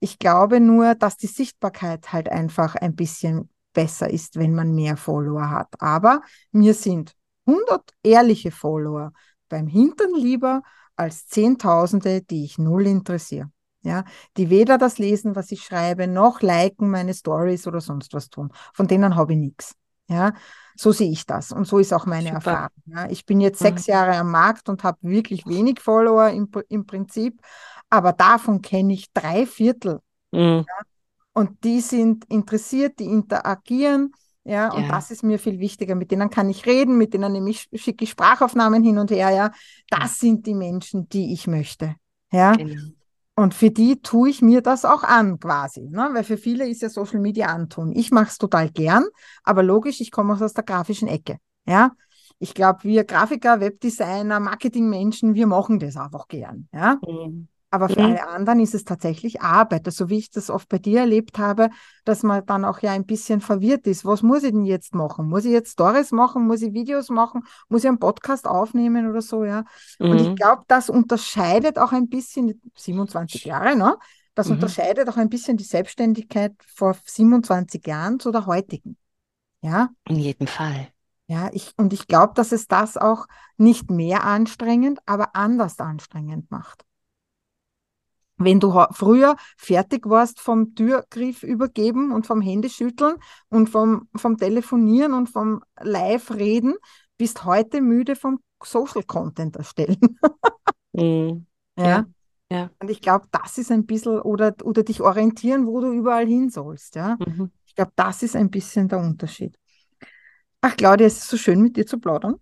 [0.00, 4.96] Ich glaube nur, dass die Sichtbarkeit halt einfach ein bisschen besser ist, wenn man mehr
[4.96, 5.68] Follower hat.
[5.78, 6.20] Aber
[6.52, 7.14] mir sind
[7.46, 9.12] 100 ehrliche Follower
[9.48, 10.62] beim Hintern lieber
[10.98, 13.50] als Zehntausende, die ich null interessiere.
[13.82, 14.04] Ja,
[14.36, 18.50] die weder das lesen, was ich schreibe, noch liken meine Stories oder sonst was tun.
[18.74, 19.74] Von denen habe ich nichts.
[20.08, 20.32] Ja,
[20.74, 21.52] so sehe ich das.
[21.52, 22.34] Und so ist auch meine Super.
[22.36, 22.82] Erfahrung.
[22.86, 23.66] Ja, ich bin jetzt mhm.
[23.66, 27.40] sechs Jahre am Markt und habe wirklich wenig Follower im, im Prinzip,
[27.88, 30.00] aber davon kenne ich drei Viertel.
[30.32, 30.64] Mhm.
[30.66, 30.84] Ja,
[31.32, 34.12] und die sind interessiert, die interagieren,
[34.48, 34.88] ja, und ja.
[34.88, 35.94] das ist mir viel wichtiger.
[35.94, 39.30] Mit denen kann ich reden, mit denen nehme ich schicke ich Sprachaufnahmen hin und her,
[39.30, 39.50] ja.
[39.90, 41.96] Das sind die Menschen, die ich möchte.
[42.32, 42.52] Ja.
[42.52, 42.80] Genau.
[43.36, 45.82] Und für die tue ich mir das auch an, quasi.
[45.82, 46.08] Ne?
[46.12, 47.92] Weil für viele ist ja Social Media antun.
[47.92, 49.04] Ich mache es total gern,
[49.44, 51.38] aber logisch, ich komme auch aus der grafischen Ecke.
[51.64, 51.92] Ja.
[52.40, 56.68] Ich glaube, wir Grafiker, Webdesigner, Marketingmenschen, wir machen das einfach gern.
[56.72, 56.98] Ja.
[57.06, 57.48] Mhm.
[57.70, 58.06] Aber für mhm.
[58.06, 59.84] alle anderen ist es tatsächlich Arbeit.
[59.84, 61.68] So also wie ich das oft bei dir erlebt habe,
[62.04, 64.06] dass man dann auch ja ein bisschen verwirrt ist.
[64.06, 65.28] Was muss ich denn jetzt machen?
[65.28, 66.46] Muss ich jetzt Stories machen?
[66.46, 67.42] Muss ich Videos machen?
[67.68, 69.64] Muss ich einen Podcast aufnehmen oder so, ja?
[69.98, 70.10] Mhm.
[70.10, 70.36] Und ich mhm.
[70.36, 73.96] glaube, das unterscheidet auch ein bisschen, 27 Jahre, ne?
[74.34, 74.54] Das mhm.
[74.54, 78.96] unterscheidet auch ein bisschen die Selbstständigkeit vor 27 Jahren zu der heutigen.
[79.60, 79.90] Ja?
[80.08, 80.88] In jedem Fall.
[81.26, 83.26] Ja, ich, und ich glaube, dass es das auch
[83.58, 86.84] nicht mehr anstrengend, aber anders anstrengend macht.
[88.38, 93.16] Wenn du früher fertig warst vom Türgriff übergeben und vom Händeschütteln
[93.48, 96.74] und vom, vom Telefonieren und vom Live-Reden,
[97.16, 99.98] bist heute müde vom Social Content erstellen.
[100.92, 101.36] ja.
[101.76, 102.06] ja.
[102.50, 102.70] Ja.
[102.78, 106.48] Und ich glaube, das ist ein bisschen, oder, oder dich orientieren, wo du überall hin
[106.48, 106.94] sollst.
[106.94, 107.18] Ja?
[107.24, 107.50] Mhm.
[107.66, 109.58] Ich glaube, das ist ein bisschen der Unterschied.
[110.60, 112.36] Ach, Claudia, es ist so schön, mit dir zu plaudern.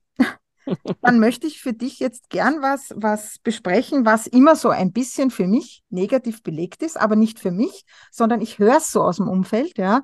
[1.00, 5.30] Dann möchte ich für dich jetzt gern was, was besprechen, was immer so ein bisschen
[5.30, 9.16] für mich negativ belegt ist, aber nicht für mich, sondern ich höre es so aus
[9.16, 9.78] dem Umfeld.
[9.78, 10.02] Ja.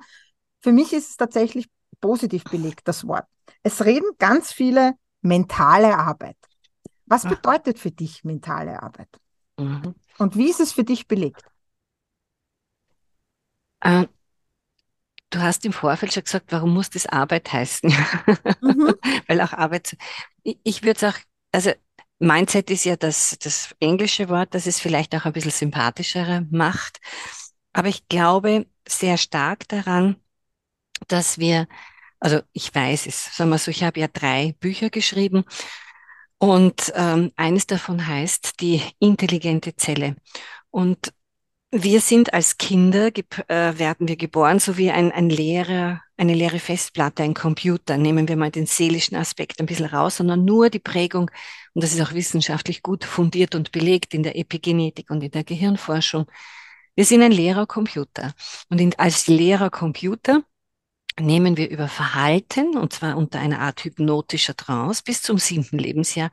[0.61, 3.25] Für mich ist es tatsächlich positiv belegt, das Wort.
[3.61, 6.37] Es reden ganz viele mentale Arbeit.
[7.05, 9.09] Was bedeutet für dich mentale Arbeit?
[9.57, 9.95] Mhm.
[10.17, 11.43] Und wie ist es für dich belegt?
[13.81, 14.07] Äh,
[15.43, 17.93] hast im Vorfeld schon gesagt, warum muss das Arbeit heißen?
[18.61, 18.95] Mhm.
[19.27, 19.97] Weil auch Arbeit,
[20.43, 21.19] ich, ich würde es auch,
[21.51, 21.71] also
[22.19, 26.99] Mindset ist ja das, das englische Wort, das es vielleicht auch ein bisschen sympathischer macht.
[27.73, 30.15] Aber ich glaube sehr stark daran,
[31.07, 31.67] dass wir,
[32.19, 35.43] also ich weiß es, sagen wir so, ich habe ja drei Bücher geschrieben
[36.37, 40.15] und ähm, eines davon heißt die intelligente Zelle.
[40.71, 41.13] Und
[41.75, 46.59] wir sind als Kinder, äh, werden wir geboren, so wie ein, ein leerer, eine leere
[46.59, 47.97] Festplatte, ein Computer.
[47.97, 51.31] Nehmen wir mal den seelischen Aspekt ein bisschen raus, sondern nur die Prägung,
[51.73, 55.43] und das ist auch wissenschaftlich gut fundiert und belegt in der Epigenetik und in der
[55.43, 56.27] Gehirnforschung.
[56.95, 58.35] Wir sind ein leerer Computer.
[58.69, 60.43] Und in, als leerer Computer
[61.19, 66.29] nehmen wir über Verhalten, und zwar unter einer Art hypnotischer Trance bis zum siebten Lebensjahr,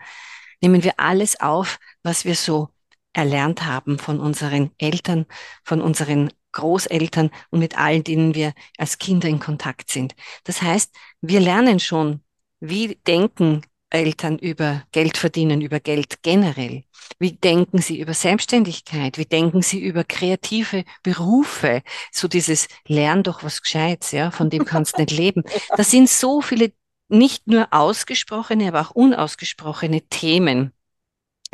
[0.60, 2.68] nehmen wir alles auf, was wir so
[3.12, 5.26] erlernt haben von unseren Eltern,
[5.64, 10.14] von unseren Großeltern und mit allen, denen wir als Kinder in Kontakt sind.
[10.44, 12.22] Das heißt, wir lernen schon,
[12.60, 16.84] wie denken Eltern über Geld verdienen, über Geld generell?
[17.18, 19.18] Wie denken sie über Selbstständigkeit?
[19.18, 21.82] Wie denken sie über kreative Berufe?
[22.12, 25.42] So dieses Lern doch was Gescheites, ja, von dem kannst du nicht leben.
[25.76, 26.72] Das sind so viele
[27.08, 30.72] nicht nur ausgesprochene, aber auch unausgesprochene Themen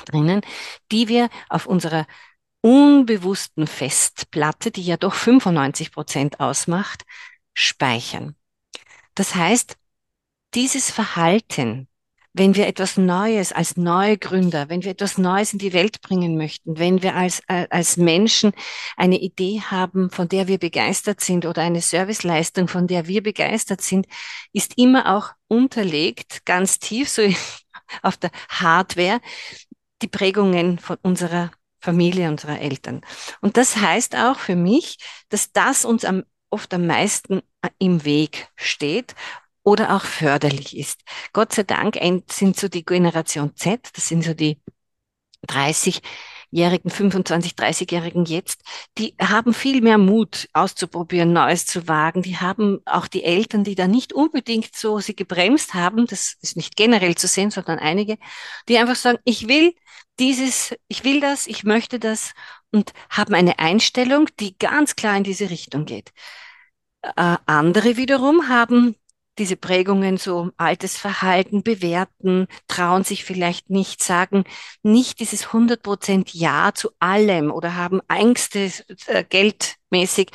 [0.04, 0.42] drinnen,
[0.92, 2.06] die wir auf unserer
[2.60, 7.04] unbewussten Festplatte, die ja doch 95 Prozent ausmacht,
[7.54, 8.34] speichern.
[9.14, 9.76] Das heißt,
[10.54, 11.88] dieses Verhalten,
[12.38, 16.78] wenn wir etwas Neues als Neugründer, wenn wir etwas Neues in die Welt bringen möchten,
[16.78, 18.52] wenn wir als, äh, als Menschen
[18.96, 23.80] eine Idee haben, von der wir begeistert sind oder eine Serviceleistung, von der wir begeistert
[23.80, 24.06] sind,
[24.52, 27.22] ist immer auch unterlegt, ganz tief, so
[28.02, 29.20] auf der Hardware,
[30.02, 33.00] die Prägungen von unserer Familie, unserer Eltern.
[33.40, 38.04] Und das heißt auch für mich, dass das uns am, oft am meisten äh, im
[38.04, 39.14] Weg steht
[39.62, 41.00] oder auch förderlich ist.
[41.32, 41.98] Gott sei Dank
[42.30, 44.60] sind so die Generation Z, das sind so die
[45.48, 48.62] 30-Jährigen, 25, 30-Jährigen jetzt,
[48.96, 52.22] die haben viel mehr Mut auszuprobieren, Neues zu wagen.
[52.22, 56.56] Die haben auch die Eltern, die da nicht unbedingt so sie gebremst haben, das ist
[56.56, 58.18] nicht generell zu sehen, sondern einige,
[58.68, 59.74] die einfach sagen, ich will
[60.18, 62.32] dieses, ich will das, ich möchte das
[62.72, 66.12] und haben eine Einstellung, die ganz klar in diese Richtung geht.
[67.02, 68.96] Äh, andere wiederum haben
[69.38, 74.44] diese Prägungen, so altes Verhalten bewerten, trauen sich vielleicht nicht, sagen
[74.82, 78.70] nicht dieses 100% Ja zu allem oder haben Ängste
[79.06, 80.30] äh, geldmäßig,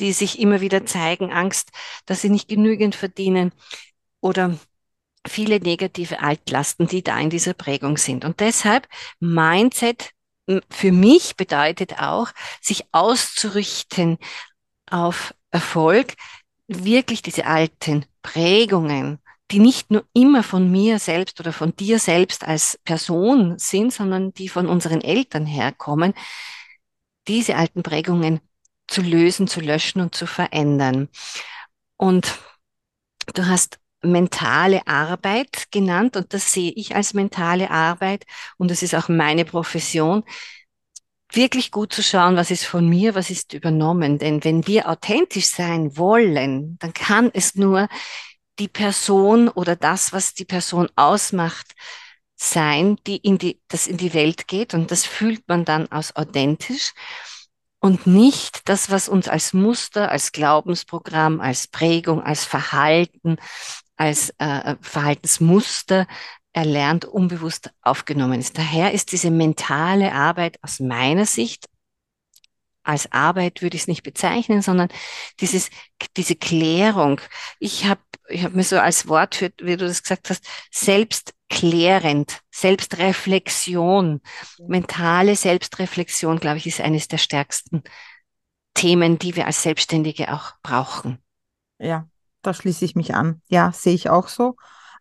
[0.00, 1.70] die sich immer wieder zeigen, Angst,
[2.06, 3.52] dass sie nicht genügend verdienen
[4.20, 4.58] oder
[5.26, 8.24] viele negative Altlasten, die da in dieser Prägung sind.
[8.24, 8.88] Und deshalb
[9.20, 10.10] Mindset
[10.70, 12.28] für mich bedeutet auch,
[12.60, 14.18] sich auszurichten
[14.88, 16.14] auf Erfolg,
[16.68, 19.18] wirklich diese alten Prägungen,
[19.50, 24.32] die nicht nur immer von mir selbst oder von dir selbst als Person sind, sondern
[24.34, 26.14] die von unseren Eltern herkommen,
[27.28, 28.40] diese alten Prägungen
[28.88, 31.08] zu lösen, zu löschen und zu verändern.
[31.96, 32.38] Und
[33.34, 38.24] du hast mentale Arbeit genannt und das sehe ich als mentale Arbeit
[38.58, 40.24] und das ist auch meine Profession
[41.32, 44.18] wirklich gut zu schauen, was ist von mir, was ist übernommen.
[44.18, 47.88] Denn wenn wir authentisch sein wollen, dann kann es nur
[48.58, 51.74] die Person oder das, was die Person ausmacht,
[52.36, 56.14] sein, die in die, das in die Welt geht und das fühlt man dann als
[56.16, 56.92] authentisch
[57.80, 63.36] und nicht das, was uns als Muster, als Glaubensprogramm, als Prägung, als Verhalten,
[63.96, 66.06] als äh, Verhaltensmuster
[66.52, 68.56] erlernt, unbewusst aufgenommen ist.
[68.56, 71.66] Daher ist diese mentale Arbeit aus meiner Sicht
[72.86, 74.88] als Arbeit würde ich es nicht bezeichnen, sondern
[75.40, 75.70] dieses,
[76.16, 77.20] diese Klärung.
[77.58, 82.40] Ich habe ich hab mir so als Wort, für, wie du das gesagt hast, selbstklärend,
[82.50, 84.20] Selbstreflexion,
[84.66, 87.84] mentale Selbstreflexion, glaube ich, ist eines der stärksten
[88.74, 91.22] Themen, die wir als Selbstständige auch brauchen.
[91.78, 92.08] Ja,
[92.46, 93.40] da schließe ich mich an.
[93.48, 94.56] Ja, sehe ich auch so.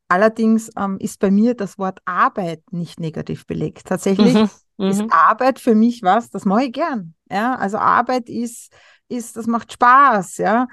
[0.07, 3.87] Allerdings ähm, ist bei mir das Wort Arbeit nicht negativ belegt.
[3.87, 4.49] Tatsächlich mhm,
[4.89, 5.09] ist mhm.
[5.11, 7.15] Arbeit für mich was, das mache ich gern.
[7.29, 8.71] Ja, also Arbeit ist,
[9.07, 10.37] ist, das macht Spaß.
[10.37, 10.67] Ja,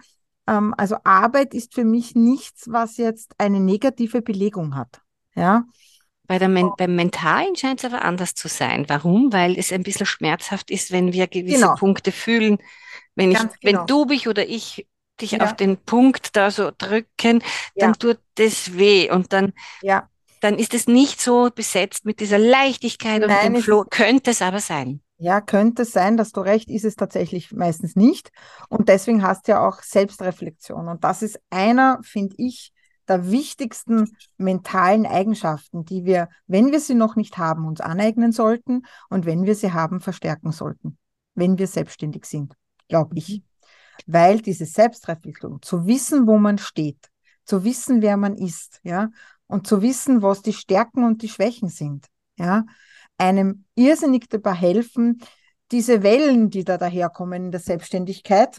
[0.47, 5.01] ähm, also Arbeit ist für mich nichts, was jetzt eine negative Belegung hat.
[5.35, 5.65] Ja.
[6.27, 8.85] Bei der Men beim Mentalen scheint es aber anders zu sein.
[8.89, 9.33] Warum?
[9.33, 11.75] Weil es ein bisschen schmerzhaft ist, wenn wir gewisse genau.
[11.75, 12.59] Punkte fühlen.
[13.15, 13.53] Wenn, ich, genau.
[13.63, 14.87] wenn du mich oder ich
[15.20, 15.40] dich ja.
[15.40, 17.42] auf den Punkt da so drücken,
[17.77, 17.92] dann ja.
[17.92, 20.09] tut das weh und dann, ja.
[20.40, 23.85] dann ist es nicht so besetzt mit dieser Leichtigkeit Nein, und dem Flow.
[23.88, 25.01] Könnte es aber sein.
[25.18, 28.33] Ja, könnte es sein, dass du recht, ist es tatsächlich meistens nicht.
[28.68, 30.88] Und deswegen hast du ja auch Selbstreflexion.
[30.88, 32.72] Und das ist einer, finde ich,
[33.07, 38.83] der wichtigsten mentalen Eigenschaften, die wir, wenn wir sie noch nicht haben, uns aneignen sollten
[39.11, 40.98] und wenn wir sie haben, verstärken sollten,
[41.35, 42.55] wenn wir selbstständig sind,
[42.88, 43.42] glaube ich.
[44.07, 47.11] Weil diese Selbstreflexion, zu wissen, wo man steht,
[47.44, 49.11] zu wissen, wer man ist, ja,
[49.46, 52.64] und zu wissen, was die Stärken und die Schwächen sind, ja,
[53.18, 55.20] einem irrsinnig dabei helfen,
[55.70, 58.59] diese Wellen, die da daherkommen in der Selbstständigkeit,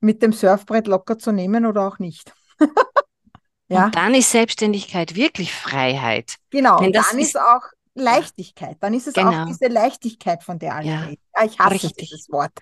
[0.00, 2.32] mit dem Surfbrett locker zu nehmen oder auch nicht.
[3.68, 3.86] ja.
[3.86, 6.36] Und dann ist Selbstständigkeit wirklich Freiheit.
[6.50, 7.62] Genau, dann ist, ist auch
[7.96, 8.76] Leichtigkeit.
[8.80, 9.42] Dann ist es genau.
[9.42, 11.00] auch diese Leichtigkeit, von der alle ja.
[11.00, 11.22] reden.
[11.34, 12.10] Ja, ich hasse Richtig.
[12.10, 12.52] dieses Wort.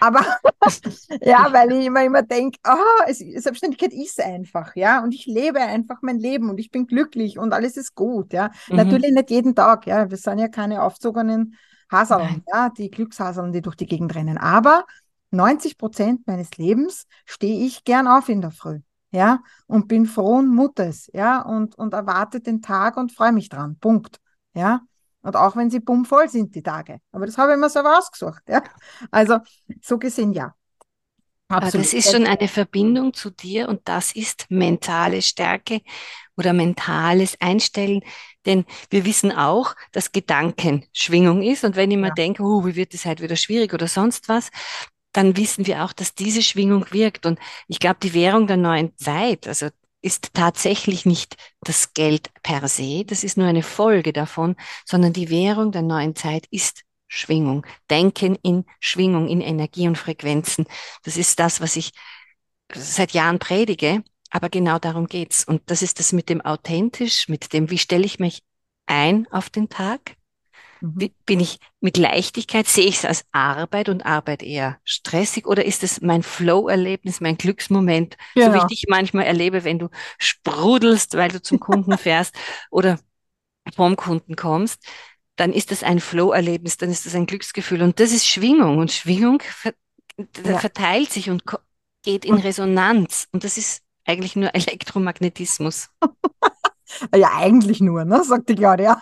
[0.00, 0.20] Aber
[1.20, 5.02] ja, weil ich immer, immer denke, oh, Selbstständigkeit ist einfach, ja.
[5.02, 8.50] Und ich lebe einfach mein Leben und ich bin glücklich und alles ist gut, ja.
[8.68, 8.76] Mhm.
[8.76, 10.10] Natürlich nicht jeden Tag, ja.
[10.10, 11.56] Wir sind ja keine aufzogenen
[11.90, 14.38] Haseln, ja, die Glückshaseln, die durch die Gegend rennen.
[14.38, 14.84] Aber
[15.30, 18.80] 90 Prozent meines Lebens stehe ich gern auf in der Früh
[19.12, 23.76] ja, und bin frohen Mutes, ja, und, und erwarte den Tag und freue mich dran.
[23.78, 24.18] Punkt.
[24.54, 24.80] Ja.
[25.22, 27.00] Und auch wenn sie bummvoll sind, die Tage.
[27.12, 28.42] Aber das habe ich mir selber ausgesucht.
[28.48, 28.62] Ja.
[29.10, 29.38] Also
[29.80, 30.54] so gesehen, ja.
[31.48, 31.86] Absolut.
[31.86, 35.82] Das ist schon eine Verbindung zu dir und das ist mentale Stärke
[36.36, 38.02] oder mentales Einstellen.
[38.46, 41.62] Denn wir wissen auch, dass Gedanken Schwingung ist.
[41.64, 42.02] Und wenn ich ja.
[42.02, 44.50] mir denke, oh, wie wird das halt wieder schwierig oder sonst was,
[45.12, 47.26] dann wissen wir auch, dass diese Schwingung wirkt.
[47.26, 47.38] Und
[47.68, 49.68] ich glaube, die Währung der neuen Zeit, also
[50.02, 55.30] ist tatsächlich nicht das Geld per se, das ist nur eine Folge davon, sondern die
[55.30, 57.66] Währung der neuen Zeit ist Schwingung.
[57.90, 60.66] Denken in Schwingung, in Energie und Frequenzen.
[61.04, 61.92] Das ist das, was ich
[62.74, 65.44] seit Jahren predige, aber genau darum geht's.
[65.44, 68.42] Und das ist das mit dem authentisch, mit dem, wie stelle ich mich
[68.86, 70.16] ein auf den Tag?
[70.82, 71.10] Mhm.
[71.24, 75.84] Bin ich mit Leichtigkeit, sehe ich es als Arbeit und Arbeit eher stressig oder ist
[75.84, 78.46] es mein Flow-Erlebnis, mein Glücksmoment, ja.
[78.46, 82.34] so wie ich dich manchmal erlebe, wenn du sprudelst, weil du zum Kunden fährst
[82.70, 82.98] oder
[83.76, 84.84] vom Kunden kommst,
[85.36, 88.90] dann ist das ein Flow-Erlebnis, dann ist das ein Glücksgefühl und das ist Schwingung und
[88.90, 89.72] Schwingung ver
[90.44, 90.58] ja.
[90.58, 91.44] verteilt sich und
[92.02, 95.90] geht in Resonanz und das ist eigentlich nur Elektromagnetismus.
[97.14, 98.22] ja, eigentlich nur, ne?
[98.24, 99.00] sagt die Claudia.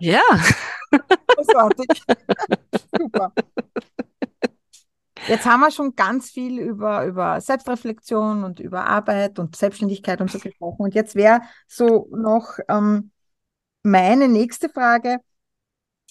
[0.00, 0.22] Ja.
[1.26, 1.88] Großartig.
[2.96, 3.32] Super.
[5.26, 10.30] Jetzt haben wir schon ganz viel über, über Selbstreflexion und über Arbeit und Selbstständigkeit und
[10.30, 10.82] so gesprochen.
[10.82, 13.10] Und jetzt wäre so noch ähm,
[13.82, 15.18] meine nächste Frage.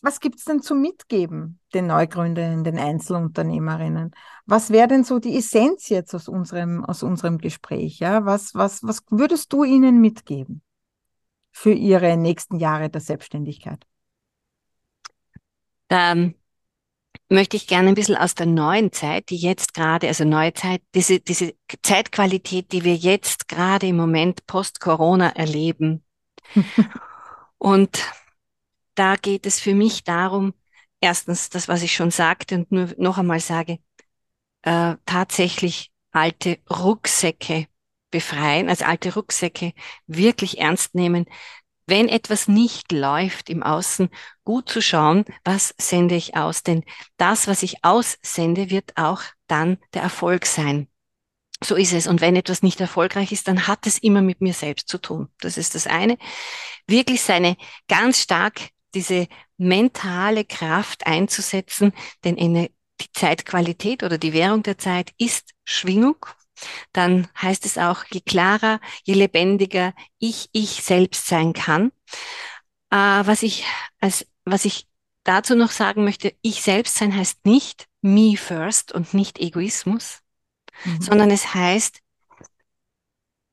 [0.01, 4.11] Was gibt es denn zu mitgeben, den Neugründerinnen, den Einzelunternehmerinnen?
[4.45, 7.99] Was wäre denn so die Essenz jetzt aus unserem, aus unserem Gespräch?
[7.99, 8.25] Ja?
[8.25, 10.61] Was, was, was würdest du ihnen mitgeben
[11.53, 13.85] für ihre nächsten Jahre der Selbstständigkeit?
[15.89, 16.35] Ähm,
[17.29, 20.81] möchte ich gerne ein bisschen aus der neuen Zeit, die jetzt gerade, also neue Zeit,
[20.95, 26.03] diese, diese Zeitqualität, die wir jetzt gerade im Moment post-Corona erleben.
[27.57, 28.03] und
[28.95, 30.53] da geht es für mich darum,
[30.99, 33.79] erstens das, was ich schon sagte und nur noch einmal sage,
[34.63, 37.67] äh, tatsächlich alte Rucksäcke
[38.13, 39.73] befreien, also alte Rucksäcke
[40.07, 41.25] wirklich ernst nehmen,
[41.85, 44.09] wenn etwas nicht läuft im Außen,
[44.45, 46.63] gut zu schauen, was sende ich aus.
[46.63, 46.83] Denn
[47.17, 50.87] das, was ich aussende, wird auch dann der Erfolg sein.
[51.61, 52.07] So ist es.
[52.07, 55.29] Und wenn etwas nicht erfolgreich ist, dann hat es immer mit mir selbst zu tun.
[55.41, 56.17] Das ist das eine.
[56.87, 57.57] Wirklich seine
[57.87, 61.93] ganz stark diese mentale Kraft einzusetzen,
[62.23, 62.69] denn eine,
[63.01, 66.17] die Zeitqualität oder die Währung der Zeit ist Schwingung.
[66.91, 71.91] Dann heißt es auch, je klarer, je lebendiger ich ich selbst sein kann.
[72.89, 73.65] Äh, was ich
[73.99, 74.87] als, was ich
[75.23, 80.19] dazu noch sagen möchte, ich selbst sein heißt nicht me first und nicht Egoismus,
[80.83, 81.01] mhm.
[81.01, 81.99] sondern es heißt,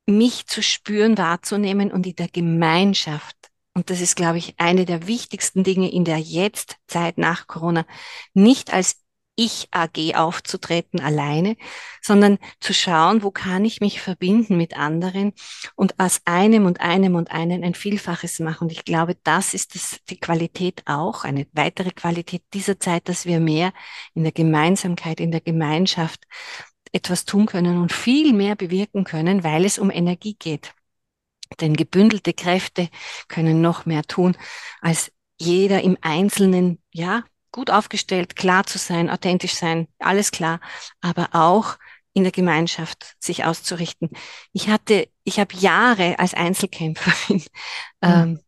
[0.06, 3.36] mich zu spüren, wahrzunehmen und in der Gemeinschaft.
[3.72, 7.86] Und das ist, glaube ich, eine der wichtigsten Dinge in der Jetztzeit nach Corona,
[8.34, 8.96] nicht als
[9.40, 11.56] ich AG aufzutreten alleine,
[12.02, 15.32] sondern zu schauen, wo kann ich mich verbinden mit anderen
[15.76, 18.64] und aus einem und einem und einem ein Vielfaches machen.
[18.64, 23.24] Und ich glaube, das ist das, die Qualität auch, eine weitere Qualität dieser Zeit, dass
[23.24, 23.72] wir mehr
[24.14, 26.26] in der Gemeinsamkeit, in der Gemeinschaft
[26.92, 30.74] etwas tun können und viel mehr bewirken können, weil es um Energie geht.
[31.60, 32.90] Denn gebündelte Kräfte
[33.28, 34.36] können noch mehr tun,
[34.82, 40.60] als jeder im Einzelnen, ja, gut aufgestellt, klar zu sein, authentisch sein, alles klar,
[41.00, 41.76] aber auch
[42.12, 44.10] in der Gemeinschaft sich auszurichten.
[44.52, 47.44] Ich hatte, ich habe Jahre als Einzelkämpferin
[48.02, 48.40] ähm,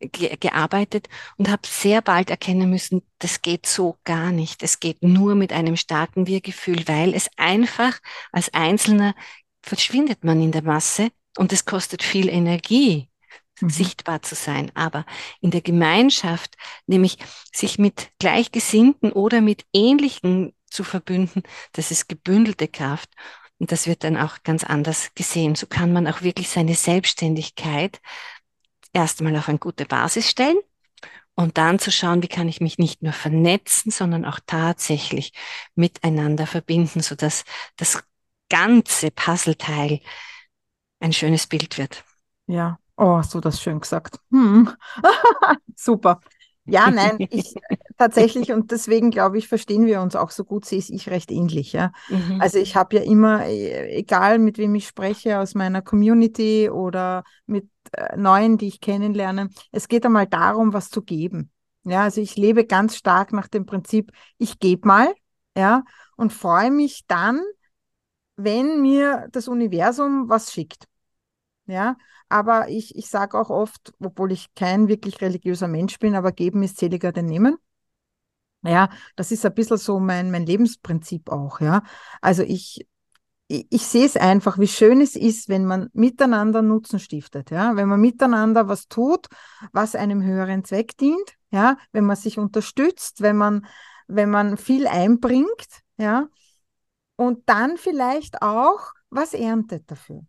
[0.00, 4.62] ge gearbeitet und habe sehr bald erkennen müssen, das geht so gar nicht.
[4.62, 7.98] Es geht nur mit einem starken Wir-Gefühl, weil es einfach
[8.32, 9.14] als Einzelner
[9.62, 13.08] verschwindet man in der Masse und es kostet viel Energie,
[13.60, 13.70] mhm.
[13.70, 14.70] sichtbar zu sein.
[14.74, 15.04] Aber
[15.40, 16.56] in der Gemeinschaft,
[16.86, 17.18] nämlich
[17.52, 21.42] sich mit Gleichgesinnten oder mit Ähnlichen zu verbünden,
[21.72, 23.10] das ist gebündelte Kraft.
[23.58, 25.56] Und das wird dann auch ganz anders gesehen.
[25.56, 28.00] So kann man auch wirklich seine Selbstständigkeit
[28.92, 30.58] erstmal auf eine gute Basis stellen
[31.34, 35.32] und dann zu schauen, wie kann ich mich nicht nur vernetzen, sondern auch tatsächlich
[35.76, 37.44] miteinander verbinden, sodass
[37.76, 38.02] das
[38.48, 40.00] ganze Puzzleteil
[41.00, 42.02] ein schönes Bild wird.
[42.46, 44.18] Ja, Oh, so das schön gesagt.
[44.32, 44.68] Hm.
[45.76, 46.20] Super.
[46.64, 47.54] Ja, nein, ich
[47.96, 51.72] tatsächlich und deswegen glaube ich, verstehen wir uns auch so gut, sehe ich recht ähnlich.
[51.72, 51.92] Ja?
[52.08, 52.40] Mhm.
[52.40, 57.22] Also ich habe ja immer, äh, egal mit wem ich spreche, aus meiner Community oder
[57.46, 61.50] mit äh, Neuen, die ich kennenlerne, es geht einmal darum, was zu geben.
[61.84, 65.14] Ja, also ich lebe ganz stark nach dem Prinzip, ich gebe mal,
[65.56, 65.84] ja,
[66.16, 67.40] und freue mich dann,
[68.36, 70.84] wenn mir das Universum was schickt.
[71.66, 71.96] Ja,
[72.28, 76.62] aber ich, ich sage auch oft, obwohl ich kein wirklich religiöser Mensch bin, aber geben
[76.62, 77.56] ist seliger denn nehmen.
[78.62, 81.82] Ja, das ist ein bisschen so mein, mein Lebensprinzip auch, ja.
[82.20, 82.86] Also ich,
[83.46, 87.76] ich, ich sehe es einfach, wie schön es ist, wenn man miteinander Nutzen stiftet, ja.
[87.76, 89.28] Wenn man miteinander was tut,
[89.72, 91.76] was einem höheren Zweck dient, ja.
[91.92, 93.66] Wenn man sich unterstützt, wenn man,
[94.08, 96.28] wenn man viel einbringt, ja.
[97.16, 100.26] Und dann vielleicht auch was erntet dafür.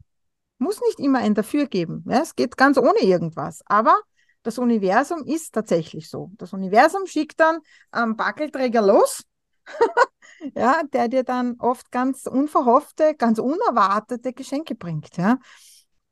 [0.60, 2.06] Muss nicht immer ein Dafür geben.
[2.08, 3.64] Ja, es geht ganz ohne irgendwas.
[3.66, 4.00] Aber
[4.44, 6.32] das Universum ist tatsächlich so.
[6.38, 7.60] Das Universum schickt dann
[7.92, 9.24] einen Backelträger los,
[10.56, 15.18] ja, der dir dann oft ganz unverhoffte, ganz unerwartete Geschenke bringt.
[15.18, 15.40] Ja.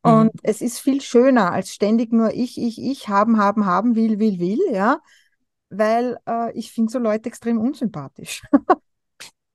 [0.02, 0.40] Und mhm.
[0.44, 4.40] es ist viel schöner, als ständig nur ich, ich, ich, haben, haben, haben, will, will,
[4.40, 5.00] will, ja.
[5.70, 8.42] Weil äh, ich finde so Leute extrem unsympathisch.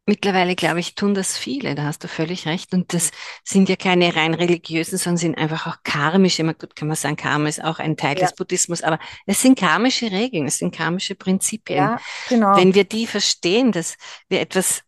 [0.04, 2.74] Mittlerweile, glaube ich, tun das viele, da hast du völlig recht.
[2.74, 3.12] Und das
[3.44, 7.14] sind ja keine rein religiösen, sondern sind einfach auch karmische, immer gut kann man sagen,
[7.14, 8.26] Karma ist auch ein Teil ja.
[8.26, 11.78] des Buddhismus, aber es sind karmische Regeln, es sind karmische Prinzipien.
[11.78, 12.56] Ja, genau.
[12.56, 13.96] Wenn wir die verstehen, dass
[14.28, 14.82] wir etwas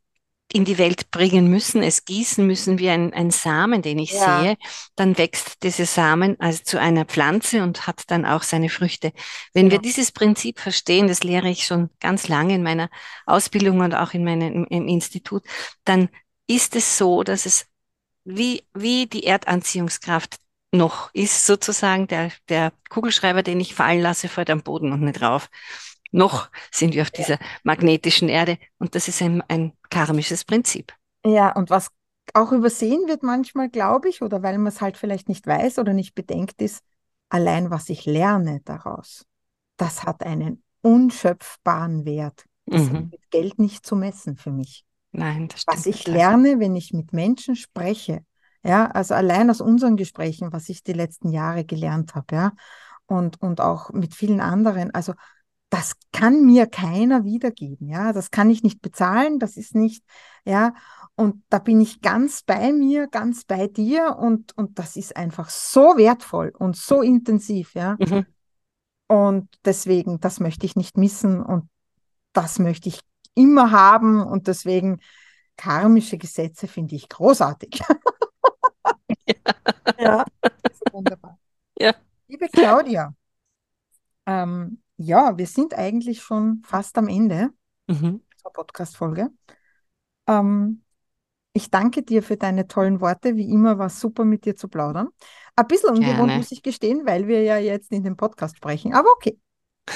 [0.52, 4.40] in die Welt bringen müssen, es gießen müssen wie ein, ein Samen, den ich ja.
[4.40, 4.56] sehe,
[4.94, 9.12] dann wächst dieser Samen also zu einer Pflanze und hat dann auch seine Früchte.
[9.52, 9.72] Wenn ja.
[9.72, 12.88] wir dieses Prinzip verstehen, das lehre ich schon ganz lange in meiner
[13.26, 15.42] Ausbildung und auch in meinem im Institut,
[15.84, 16.08] dann
[16.46, 17.66] ist es so, dass es
[18.24, 20.36] wie, wie die Erdanziehungskraft
[20.72, 25.20] noch ist, sozusagen der, der Kugelschreiber, den ich fallen lasse, fällt am Boden und nicht
[25.20, 25.48] drauf.
[26.14, 30.92] Noch sind wir auf dieser magnetischen Erde und das ist ein, ein karmisches Prinzip.
[31.26, 31.88] Ja, und was
[32.34, 35.92] auch übersehen wird manchmal, glaube ich, oder weil man es halt vielleicht nicht weiß oder
[35.92, 36.84] nicht bedenkt, ist,
[37.30, 39.26] allein was ich lerne daraus,
[39.76, 42.44] das hat einen unschöpfbaren Wert.
[42.66, 42.86] Das mhm.
[42.96, 44.84] ist mit Geld nicht zu messen für mich.
[45.10, 45.78] Nein, das stimmt.
[45.78, 48.24] Was ich lerne, wenn ich mit Menschen spreche,
[48.62, 52.52] ja, also allein aus unseren Gesprächen, was ich die letzten Jahre gelernt habe, ja,
[53.06, 55.14] und, und auch mit vielen anderen, also
[55.74, 60.04] das kann mir keiner wiedergeben, ja, das kann ich nicht bezahlen, das ist nicht,
[60.44, 60.72] ja,
[61.16, 65.50] und da bin ich ganz bei mir, ganz bei dir und, und das ist einfach
[65.50, 67.96] so wertvoll und so intensiv, ja.
[67.98, 68.24] Mhm.
[69.08, 71.68] Und deswegen, das möchte ich nicht missen und
[72.32, 73.00] das möchte ich
[73.34, 75.00] immer haben und deswegen
[75.56, 77.82] karmische Gesetze finde ich großartig.
[79.26, 79.34] Ja,
[79.98, 80.24] ja
[80.92, 81.38] wunderbar.
[81.78, 81.94] Ja.
[82.26, 83.14] Liebe Claudia,
[84.26, 87.50] ähm, ja, wir sind eigentlich schon fast am Ende
[87.86, 88.22] mhm.
[88.36, 89.30] zur Podcast-Folge.
[90.28, 90.82] Ähm,
[91.52, 93.36] ich danke dir für deine tollen Worte.
[93.36, 95.08] Wie immer war es super, mit dir zu plaudern.
[95.56, 96.36] Ein bisschen ungewohnt, Gerne.
[96.36, 98.92] muss ich gestehen, weil wir ja jetzt in dem Podcast sprechen.
[98.94, 99.38] Aber okay.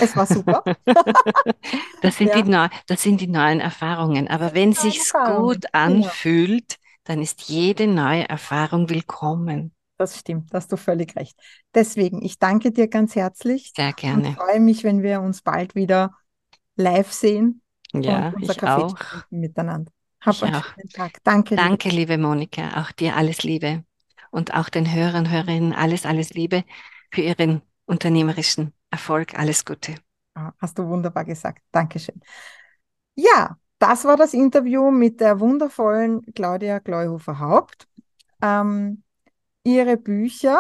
[0.01, 0.63] Es war super.
[2.03, 2.43] das, sind ja.
[2.43, 4.29] die das sind die neuen Erfahrungen.
[4.29, 5.69] Aber wenn es sich gut genau.
[5.73, 6.79] anfühlt, ja.
[7.05, 9.73] dann ist jede neue Erfahrung willkommen.
[9.99, 11.37] Das stimmt, hast du völlig recht.
[11.75, 13.73] Deswegen, ich danke dir ganz herzlich.
[13.77, 14.31] Sehr gerne.
[14.31, 16.15] Ich freue mich, wenn wir uns bald wieder
[16.77, 17.63] live sehen.
[17.93, 18.97] Ja, ich Kaffee auch.
[19.31, 19.91] Miteinander.
[20.21, 20.65] Hab ich einen auch.
[20.65, 21.19] schönen Tag.
[21.25, 21.57] Danke.
[21.57, 22.13] Danke, liebe.
[22.13, 22.81] liebe Monika.
[22.81, 23.85] Auch dir alles Liebe.
[24.31, 26.65] Und auch den Hörern, Hörerinnen alles, alles Liebe
[27.11, 29.39] für ihren unternehmerischen Erfolg.
[29.39, 29.95] Alles Gute.
[30.35, 31.63] Ah, hast du wunderbar gesagt.
[31.73, 32.21] Dankeschön.
[33.17, 37.89] Ja, das war das Interview mit der wundervollen Claudia Gleuhofer-Haupt.
[38.43, 39.03] Ähm,
[39.69, 40.59] ihre Bücher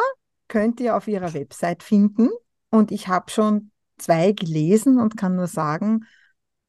[0.48, 2.30] könnt ihr auf ihrer Website finden.
[2.70, 6.04] Und ich habe schon zwei gelesen und kann nur sagen,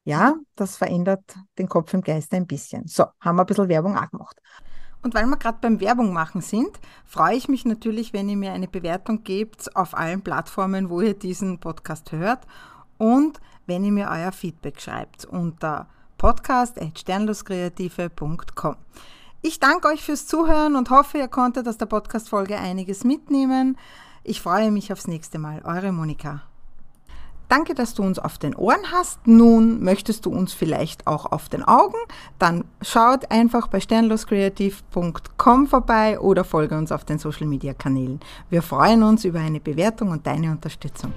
[0.04, 1.22] ja, das verändert
[1.58, 2.86] den Kopf im Geist ein bisschen.
[2.86, 4.40] So, haben wir ein bisschen Werbung auch gemacht.
[5.02, 8.52] Und weil wir gerade beim Werbung machen sind, freue ich mich natürlich, wenn ihr mir
[8.52, 12.46] eine Bewertung gebt auf allen Plattformen, wo ihr diesen Podcast hört
[12.98, 15.88] und wenn ihr mir euer Feedback schreibt unter
[16.18, 18.76] podcast.sternloskreative.com.
[19.42, 23.78] Ich danke euch fürs Zuhören und hoffe, ihr konntet aus der Podcast-Folge einiges mitnehmen.
[24.22, 25.62] Ich freue mich aufs nächste Mal.
[25.64, 26.42] Eure Monika.
[27.48, 29.26] Danke, dass du uns auf den Ohren hast.
[29.26, 31.96] Nun möchtest du uns vielleicht auch auf den Augen?
[32.38, 38.20] Dann schaut einfach bei sternloskreativ.com vorbei oder folge uns auf den Social Media Kanälen.
[38.50, 41.14] Wir freuen uns über eine Bewertung und deine Unterstützung.